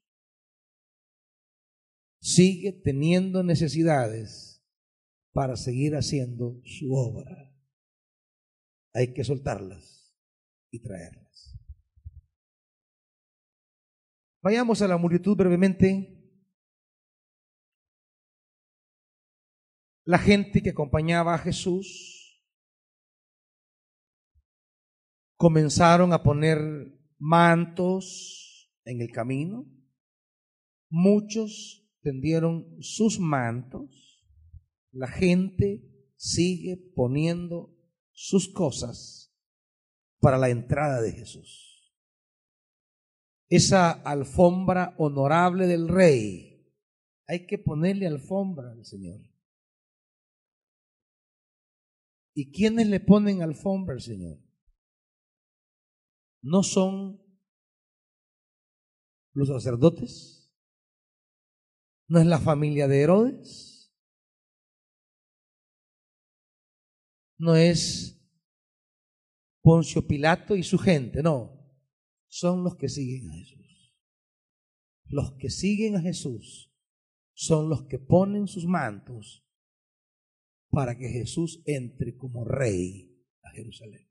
[2.20, 4.62] sigue teniendo necesidades
[5.32, 7.50] para seguir haciendo su obra.
[8.92, 10.14] Hay que soltarlas
[10.70, 11.23] y traerlas.
[14.44, 16.22] Vayamos a la multitud brevemente.
[20.04, 22.44] La gente que acompañaba a Jesús
[25.38, 26.58] comenzaron a poner
[27.18, 29.64] mantos en el camino.
[30.90, 34.28] Muchos tendieron sus mantos.
[34.92, 37.74] La gente sigue poniendo
[38.12, 39.34] sus cosas
[40.20, 41.73] para la entrada de Jesús.
[43.48, 46.54] Esa alfombra honorable del rey,
[47.26, 49.20] hay que ponerle alfombra al Señor.
[52.34, 54.38] ¿Y quiénes le ponen alfombra al Señor?
[56.42, 57.22] No son
[59.32, 60.52] los sacerdotes,
[62.08, 63.94] no es la familia de Herodes,
[67.38, 68.20] no es
[69.62, 71.53] Poncio Pilato y su gente, no,
[72.34, 73.94] son los que siguen a Jesús.
[75.04, 76.74] Los que siguen a Jesús
[77.32, 79.46] son los que ponen sus mantos
[80.68, 84.10] para que Jesús entre como rey a Jerusalén.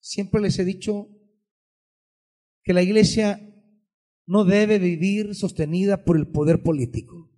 [0.00, 1.10] Siempre les he dicho
[2.64, 3.42] que la iglesia
[4.26, 7.30] no debe vivir sostenida por el poder político.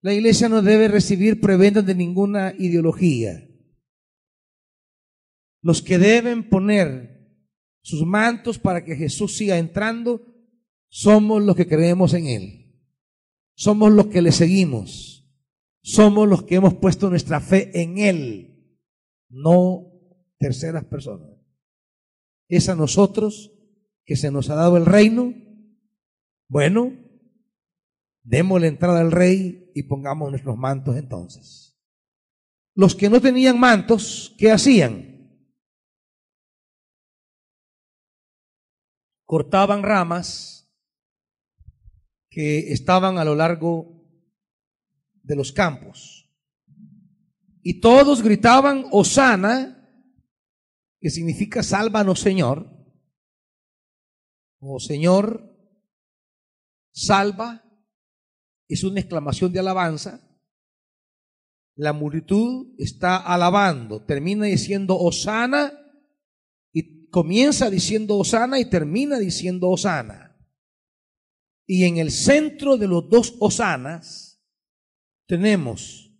[0.00, 3.46] La iglesia no debe recibir prebendas de ninguna ideología.
[5.62, 7.19] Los que deben poner
[7.82, 10.26] sus mantos para que Jesús siga entrando
[10.90, 12.60] somos los que creemos en Él.
[13.54, 15.20] Somos los que le seguimos.
[15.82, 18.78] Somos los que hemos puesto nuestra fe en Él,
[19.30, 19.86] no
[20.38, 21.30] terceras personas.
[22.48, 23.52] Es a nosotros
[24.04, 25.32] que se nos ha dado el reino.
[26.48, 26.92] Bueno,
[28.22, 31.78] demos la entrada al rey y pongamos nuestros mantos entonces.
[32.74, 35.09] Los que no tenían mantos, ¿qué hacían?
[39.30, 40.68] Cortaban ramas
[42.30, 44.04] que estaban a lo largo
[45.22, 46.28] de los campos.
[47.62, 49.88] Y todos gritaban, Osana,
[50.98, 52.76] que significa sálvanos Señor,
[54.58, 55.56] o Señor,
[56.92, 57.62] salva,
[58.66, 60.28] es una exclamación de alabanza.
[61.76, 65.79] La multitud está alabando, termina diciendo Osana
[67.10, 70.36] comienza diciendo Osana y termina diciendo Osana.
[71.66, 74.42] Y en el centro de los dos Osanas
[75.26, 76.12] tenemos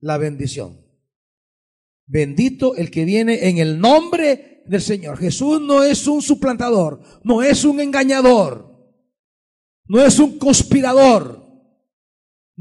[0.00, 0.80] la bendición.
[2.06, 5.18] Bendito el que viene en el nombre del Señor.
[5.18, 8.94] Jesús no es un suplantador, no es un engañador,
[9.86, 11.40] no es un conspirador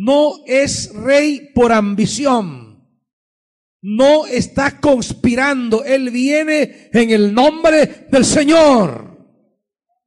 [0.02, 2.59] no es rey por ambición.
[3.82, 5.84] No está conspirando.
[5.84, 9.18] Él viene en el nombre del Señor.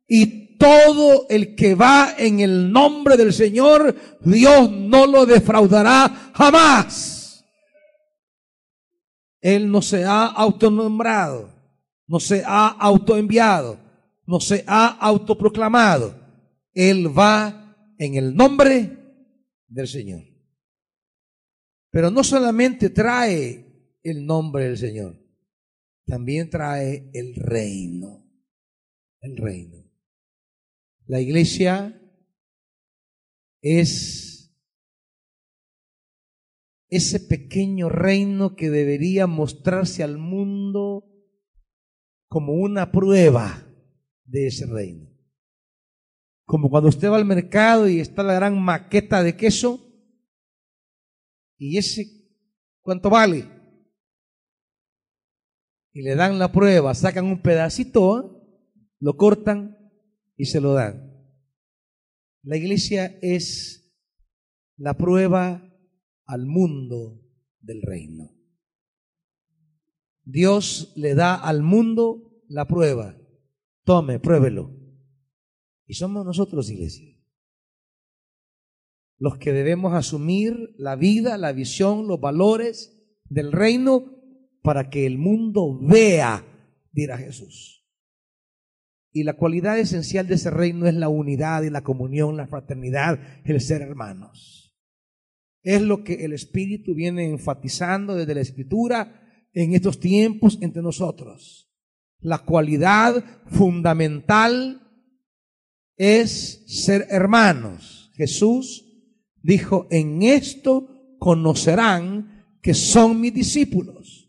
[0.06, 7.44] Y todo el que va en el nombre del Señor, Dios no lo defraudará jamás.
[9.40, 11.52] Él no se ha autonombrado,
[12.06, 13.76] no se ha autoenviado,
[14.24, 16.14] no se ha autoproclamado.
[16.72, 18.98] Él va en el nombre
[19.66, 20.22] del Señor.
[21.90, 23.61] Pero no solamente trae
[24.02, 25.22] el nombre del Señor,
[26.06, 28.28] también trae el reino.
[29.20, 29.88] El reino.
[31.06, 32.00] La iglesia
[33.60, 34.32] es
[36.88, 41.08] ese pequeño reino que debería mostrarse al mundo
[42.28, 43.66] como una prueba
[44.24, 45.08] de ese reino.
[46.44, 49.80] Como cuando usted va al mercado y está la gran maqueta de queso.
[51.56, 52.04] Y ese,
[52.82, 53.61] ¿cuánto vale?
[55.92, 58.46] Y le dan la prueba, sacan un pedacito,
[58.98, 59.76] lo cortan
[60.36, 61.12] y se lo dan.
[62.42, 63.94] La iglesia es
[64.76, 65.62] la prueba
[66.24, 67.22] al mundo
[67.60, 68.30] del reino.
[70.24, 73.16] Dios le da al mundo la prueba.
[73.84, 74.70] Tome, pruébelo.
[75.86, 77.12] Y somos nosotros, iglesia,
[79.18, 84.21] los que debemos asumir la vida, la visión, los valores del reino
[84.62, 86.44] para que el mundo vea,
[86.92, 87.84] dirá Jesús.
[89.12, 93.20] Y la cualidad esencial de ese reino es la unidad y la comunión, la fraternidad,
[93.44, 94.74] el ser hermanos.
[95.62, 101.70] Es lo que el Espíritu viene enfatizando desde la Escritura en estos tiempos entre nosotros.
[102.20, 104.80] La cualidad fundamental
[105.96, 108.10] es ser hermanos.
[108.14, 108.84] Jesús
[109.42, 114.21] dijo, en esto conocerán que son mis discípulos.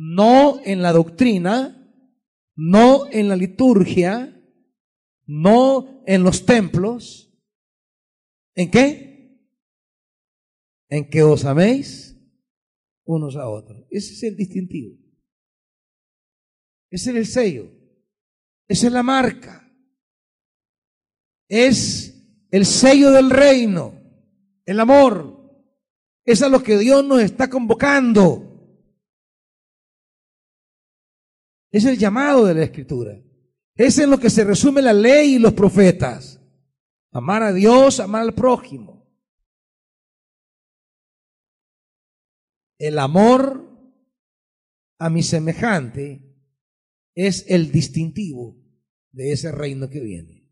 [0.00, 1.92] No en la doctrina,
[2.54, 4.32] no en la liturgia,
[5.26, 7.36] no en los templos.
[8.54, 9.42] ¿En qué?
[10.88, 12.16] En que os améis
[13.04, 13.86] unos a otros.
[13.90, 14.96] Ese es el distintivo.
[16.90, 17.72] Ese es el sello.
[18.68, 19.68] Esa es la marca.
[21.48, 24.00] Es el sello del reino,
[24.64, 25.36] el amor.
[26.24, 28.47] Es a lo que Dios nos está convocando.
[31.70, 33.20] Es el llamado de la Escritura.
[33.74, 36.40] Es en lo que se resume la ley y los profetas.
[37.12, 38.98] Amar a Dios, amar al prójimo.
[42.78, 43.68] El amor
[44.98, 46.24] a mi semejante
[47.14, 48.56] es el distintivo
[49.10, 50.48] de ese reino que viene.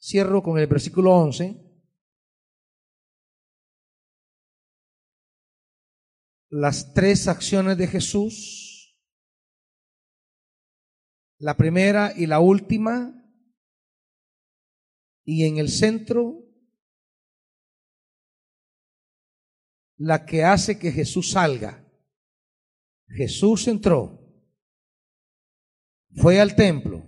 [0.00, 1.60] Cierro con el versículo 11.
[6.50, 8.73] Las tres acciones de Jesús,
[11.44, 13.22] la primera y la última,
[15.26, 16.42] y en el centro
[19.98, 21.86] la que hace que Jesús salga.
[23.08, 24.26] Jesús entró,
[26.14, 27.06] fue al templo,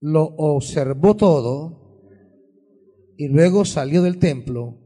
[0.00, 2.08] lo observó todo
[3.18, 4.82] y luego salió del templo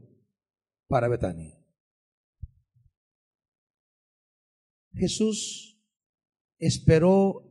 [0.89, 1.57] para Betania.
[4.91, 5.81] Jesús
[6.57, 7.48] esperó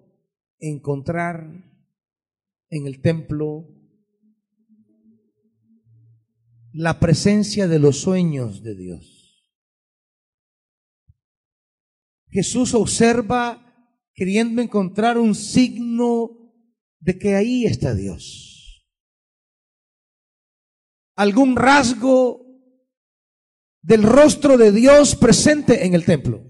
[0.58, 1.68] encontrar
[2.70, 3.66] en el templo
[6.72, 9.18] la presencia de los sueños de Dios.
[12.30, 13.64] Jesús observa
[14.14, 16.52] queriendo encontrar un signo
[17.00, 18.86] de que ahí está Dios.
[21.16, 22.44] Algún rasgo
[23.82, 26.44] del rostro de Dios presente en el templo.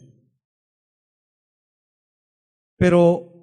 [2.77, 3.38] Pero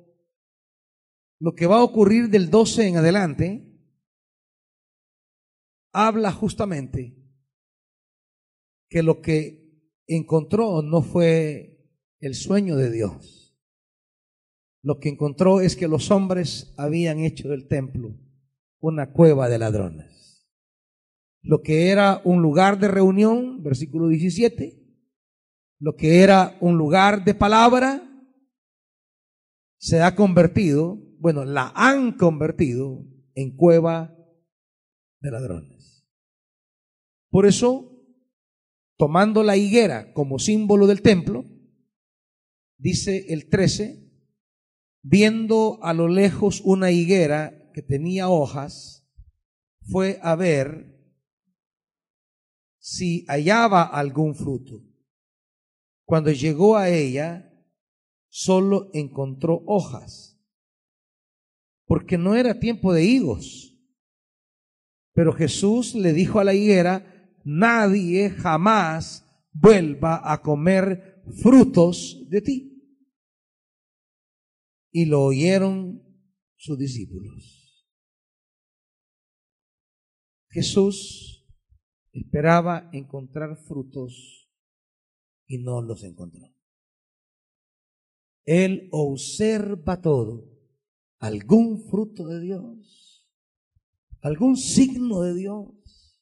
[1.39, 3.71] lo que va a ocurrir del 12 en adelante
[5.91, 7.15] habla justamente
[8.89, 9.65] que lo que
[10.07, 11.75] encontró no fue
[12.19, 13.57] el sueño de Dios.
[14.83, 18.15] Lo que encontró es que los hombres habían hecho del templo
[18.79, 20.47] una cueva de ladrones.
[21.41, 24.85] Lo que era un lugar de reunión, versículo 17,
[25.79, 28.01] lo que era un lugar de palabra,
[29.77, 33.03] se ha convertido, bueno, la han convertido
[33.33, 34.15] en cueva
[35.21, 36.07] de ladrones.
[37.31, 37.99] Por eso,
[38.95, 41.43] tomando la higuera como símbolo del templo,
[42.77, 44.07] dice el 13,
[45.01, 49.09] viendo a lo lejos una higuera que tenía hojas,
[49.81, 50.95] fue a ver
[52.77, 54.79] si hallaba algún fruto.
[56.05, 57.51] Cuando llegó a ella,
[58.29, 60.34] solo encontró hojas,
[61.85, 63.73] porque no era tiempo de higos.
[65.13, 72.71] Pero Jesús le dijo a la higuera, nadie jamás vuelva a comer frutos de ti.
[74.91, 76.01] Y lo oyeron
[76.57, 77.55] sus discípulos.
[80.49, 81.45] Jesús
[82.13, 84.49] esperaba encontrar frutos
[85.47, 86.47] y no los encontró.
[88.45, 90.54] Él observa todo.
[91.25, 93.27] Algún fruto de Dios,
[94.21, 96.21] algún signo de Dios,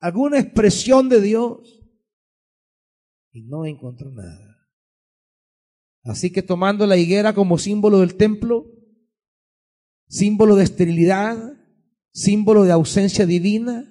[0.00, 1.80] alguna expresión de Dios.
[3.30, 4.68] Y no encontró nada.
[6.02, 8.66] Así que tomando la higuera como símbolo del templo,
[10.08, 11.38] símbolo de esterilidad,
[12.12, 13.86] símbolo de ausencia divina,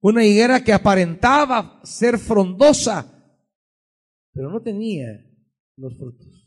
[0.00, 3.40] una higuera que aparentaba ser frondosa,
[4.34, 5.06] pero no tenía
[5.76, 6.45] los frutos.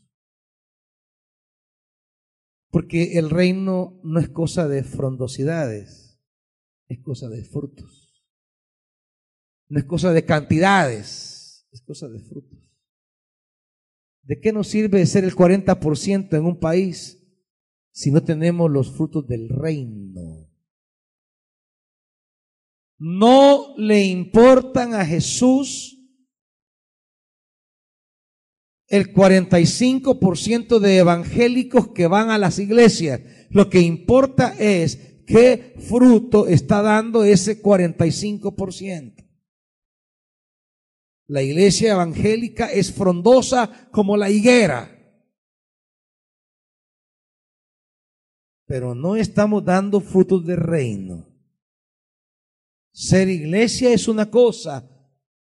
[2.70, 6.20] Porque el reino no es cosa de frondosidades,
[6.88, 8.24] es cosa de frutos.
[9.68, 12.58] No es cosa de cantidades, es cosa de frutos.
[14.22, 17.16] ¿De qué nos sirve ser el 40% en un país
[17.90, 20.48] si no tenemos los frutos del reino?
[22.98, 25.99] No le importan a Jesús
[28.90, 33.20] el 45% de evangélicos que van a las iglesias.
[33.48, 39.14] Lo que importa es qué fruto está dando ese 45%.
[41.28, 44.96] La iglesia evangélica es frondosa como la higuera.
[48.66, 51.28] Pero no estamos dando frutos de reino.
[52.92, 54.90] Ser iglesia es una cosa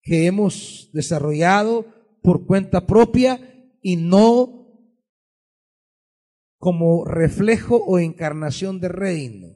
[0.03, 3.39] que hemos desarrollado por cuenta propia
[3.83, 4.61] y no
[6.59, 9.49] como reflejo o encarnación de reino.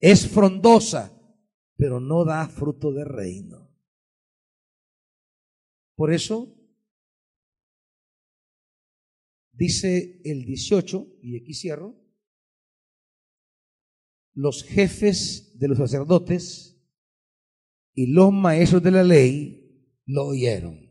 [0.00, 1.12] Es frondosa,
[1.76, 3.68] pero no da fruto de reino.
[5.96, 6.54] Por eso,
[9.52, 11.96] dice el 18, y aquí cierro,
[14.34, 16.80] los jefes de los sacerdotes
[17.94, 20.87] y los maestros de la ley lo oyeron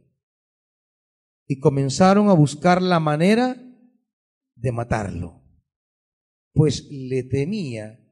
[1.47, 3.55] y comenzaron a buscar la manera
[4.55, 5.43] de matarlo,
[6.53, 8.03] pues le temía,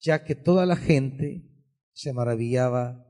[0.00, 1.50] ya que toda la gente
[1.92, 3.06] se maravillaba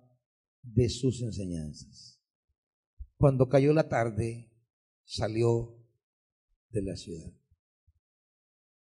[0.62, 2.22] de sus enseñanzas.
[3.16, 4.52] Cuando cayó la tarde,
[5.04, 5.76] salió
[6.70, 7.32] de la ciudad.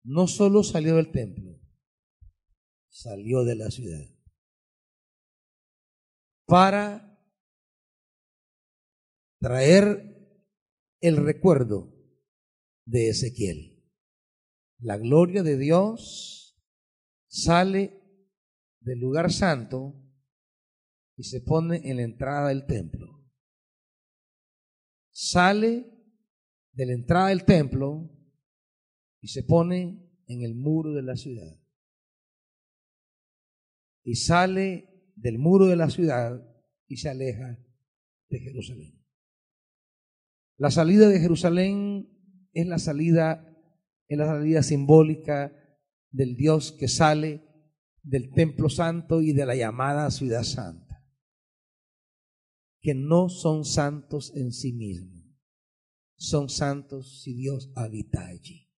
[0.03, 1.59] No solo salió del templo,
[2.89, 4.05] salió de la ciudad
[6.51, 7.17] para
[9.39, 10.10] traer
[11.01, 11.91] el recuerdo
[12.85, 13.83] de Ezequiel.
[14.77, 16.59] La gloria de Dios
[17.27, 17.99] sale
[18.79, 19.95] del lugar santo
[21.17, 23.07] y se pone en la entrada del templo.
[25.11, 25.91] Sale
[26.71, 28.09] de la entrada del templo
[29.19, 31.59] y se pone en el muro de la ciudad.
[34.03, 36.41] Y sale del muro de la ciudad
[36.87, 37.59] y se aleja
[38.29, 39.00] de Jerusalén.
[40.61, 42.07] La salida de Jerusalén
[42.53, 43.51] es la salida,
[44.07, 45.51] es la salida simbólica
[46.11, 47.43] del Dios que sale
[48.03, 51.03] del templo santo y de la llamada ciudad santa,
[52.79, 55.23] que no son santos en sí mismos,
[56.15, 58.71] son santos si Dios habita allí,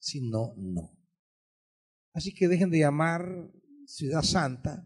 [0.00, 0.98] si no, no.
[2.12, 3.52] Así que dejen de llamar
[3.86, 4.84] ciudad santa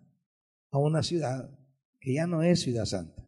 [0.71, 1.59] a una ciudad
[1.99, 3.26] que ya no es ciudad santa.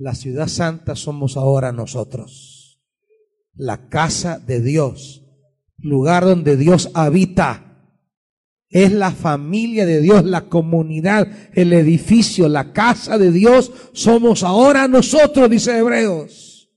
[0.00, 2.80] La ciudad santa somos ahora nosotros,
[3.52, 5.26] la casa de Dios,
[5.76, 7.66] lugar donde Dios habita.
[8.70, 13.90] Es la familia de Dios, la comunidad, el edificio, la casa de Dios.
[13.92, 16.70] Somos ahora nosotros, dice Hebreos.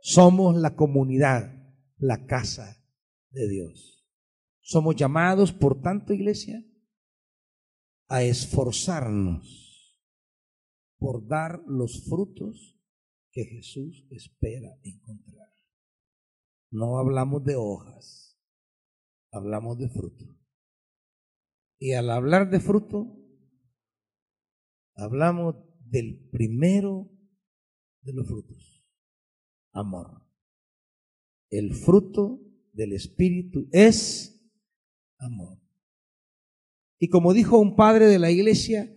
[0.00, 1.48] Somos la comunidad,
[1.96, 2.82] la casa
[3.30, 4.04] de Dios.
[4.62, 6.60] Somos llamados, por tanto, iglesia,
[8.08, 9.61] a esforzarnos
[11.02, 12.78] por dar los frutos
[13.32, 15.48] que Jesús espera encontrar.
[16.70, 18.40] No hablamos de hojas,
[19.32, 20.24] hablamos de fruto.
[21.80, 23.18] Y al hablar de fruto,
[24.94, 25.56] hablamos
[25.90, 27.10] del primero
[28.02, 28.86] de los frutos,
[29.72, 30.24] amor.
[31.50, 32.40] El fruto
[32.72, 34.40] del Espíritu es
[35.18, 35.58] amor.
[37.00, 38.96] Y como dijo un padre de la iglesia,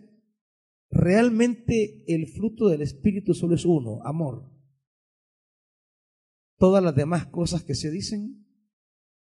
[0.90, 4.52] realmente el fruto del Espíritu solo es uno, amor.
[6.58, 8.48] Todas las demás cosas que se dicen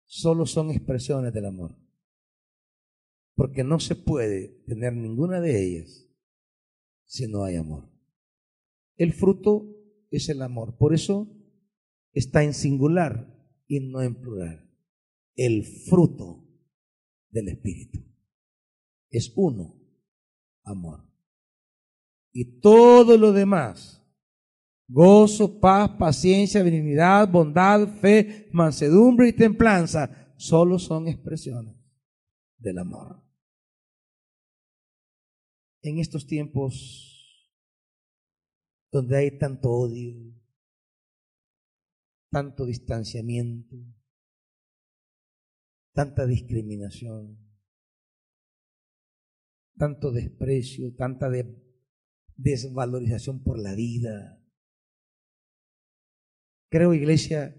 [0.05, 1.77] solo son expresiones del amor.
[3.35, 6.07] Porque no se puede tener ninguna de ellas
[7.05, 7.89] si no hay amor.
[8.97, 9.75] El fruto
[10.09, 10.77] es el amor.
[10.77, 11.27] Por eso
[12.13, 13.33] está en singular
[13.67, 14.69] y no en plural.
[15.35, 16.47] El fruto
[17.29, 17.99] del Espíritu
[19.09, 19.75] es uno,
[20.63, 21.10] amor.
[22.31, 24.01] Y todo lo demás
[24.91, 31.75] gozo, paz, paciencia, benignidad, bondad, fe, mansedumbre y templanza, solo son expresiones
[32.57, 33.23] del amor.
[35.81, 37.07] En estos tiempos
[38.91, 40.35] donde hay tanto odio,
[42.29, 43.77] tanto distanciamiento,
[45.93, 47.37] tanta discriminación,
[49.77, 51.29] tanto desprecio, tanta
[52.37, 54.41] desvalorización por la vida,
[56.71, 57.53] Creo, iglesia,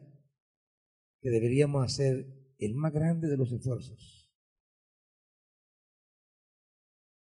[1.21, 4.33] que deberíamos hacer el más grande de los esfuerzos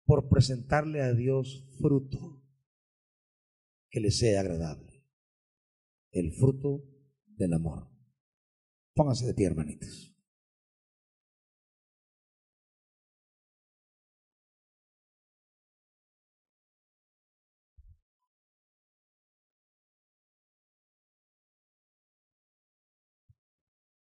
[0.05, 2.41] por presentarle a Dios fruto
[3.89, 5.05] que le sea agradable.
[6.11, 6.81] El fruto
[7.25, 7.89] del amor.
[8.95, 10.10] Pónganse de pie, hermanitos.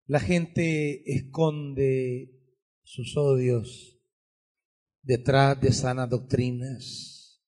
[0.09, 2.35] La gente esconde
[2.83, 4.01] sus odios
[5.03, 7.45] detrás de sanas doctrinas.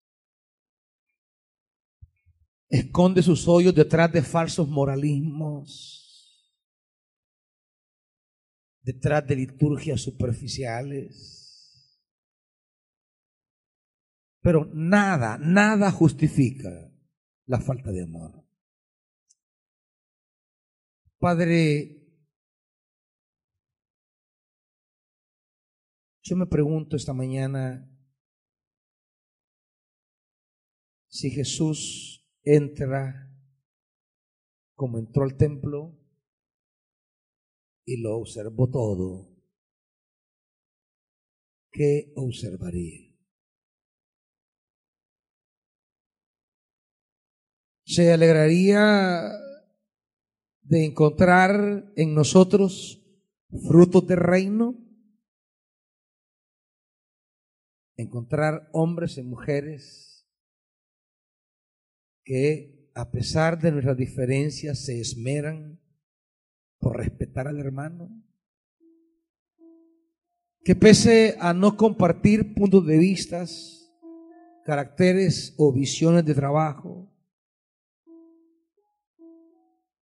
[2.68, 6.54] Esconde sus odios detrás de falsos moralismos.
[8.82, 11.98] Detrás de liturgias superficiales.
[14.42, 16.92] Pero nada, nada justifica
[17.46, 18.44] la falta de amor.
[21.18, 21.99] Padre,
[26.22, 27.90] Yo me pregunto esta mañana
[31.08, 33.26] si Jesús entra
[34.74, 35.98] como entró al templo
[37.86, 39.34] y lo observó todo,
[41.72, 43.10] ¿qué observaría?
[47.84, 49.32] ¿Se alegraría
[50.62, 53.02] de encontrar en nosotros
[53.68, 54.89] frutos de reino?
[58.00, 60.26] Encontrar hombres y mujeres
[62.24, 65.80] que a pesar de nuestras diferencias se esmeran
[66.78, 68.10] por respetar al hermano,
[70.62, 73.44] que pese a no compartir puntos de vista,
[74.64, 77.10] caracteres o visiones de trabajo,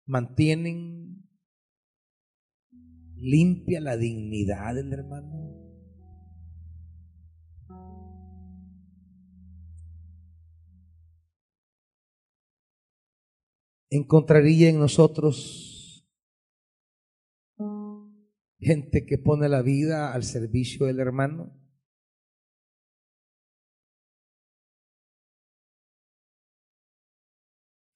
[0.06, 1.28] mantienen
[3.16, 5.68] limpia la dignidad del hermano.
[13.90, 16.06] Encontraría en nosotros
[18.60, 21.55] gente que pone la vida al servicio del hermano.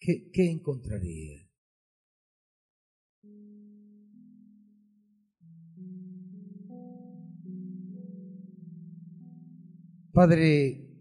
[0.01, 1.49] ¿Qué, encontraría?
[10.13, 10.92] Padre,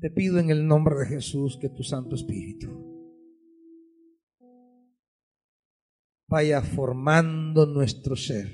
[0.00, 2.90] te pido en el nombre de Jesús que tu Santo Espíritu
[6.26, 8.48] vaya formando nuestro ser.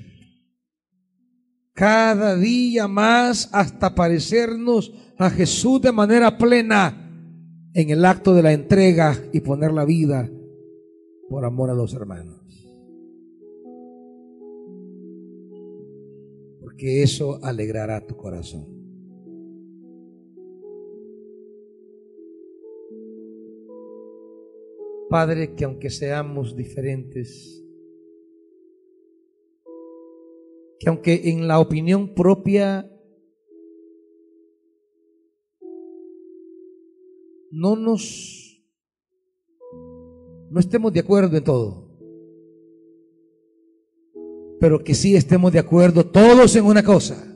[1.73, 7.03] Cada día más hasta parecernos a Jesús de manera plena
[7.73, 10.27] en el acto de la entrega y poner la vida
[11.29, 12.41] por amor a los hermanos.
[16.59, 18.76] Porque eso alegrará tu corazón.
[25.09, 27.63] Padre, que aunque seamos diferentes,
[30.79, 32.91] que aunque en la opinión propia
[37.51, 38.61] no nos,
[40.49, 41.87] no estemos de acuerdo en todo,
[44.59, 47.33] pero que sí estemos de acuerdo todos en una cosa,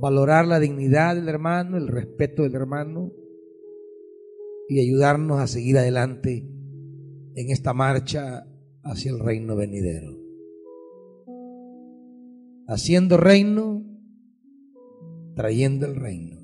[0.00, 3.12] valorar la dignidad del hermano, el respeto del hermano
[4.68, 6.48] y ayudarnos a seguir adelante
[7.34, 8.46] en esta marcha
[8.82, 10.18] hacia el reino venidero.
[12.66, 13.84] Haciendo reino,
[15.34, 16.40] trayendo el reino.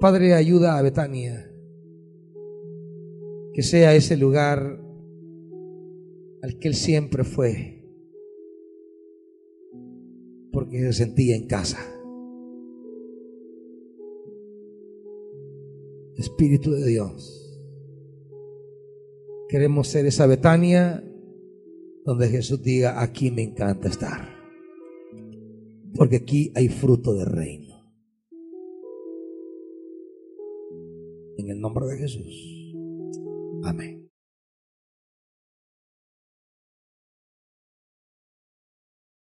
[0.00, 1.52] Padre, ayuda a Betania,
[3.52, 4.80] que sea ese lugar
[6.42, 7.84] al que Él siempre fue,
[10.52, 11.99] porque se sentía en casa.
[16.20, 17.58] Espíritu de Dios,
[19.48, 21.04] queremos ser esa Betania
[22.04, 24.28] donde Jesús diga, aquí me encanta estar,
[25.94, 27.74] porque aquí hay fruto de reino.
[31.36, 32.74] En el nombre de Jesús.
[33.64, 33.99] Amén.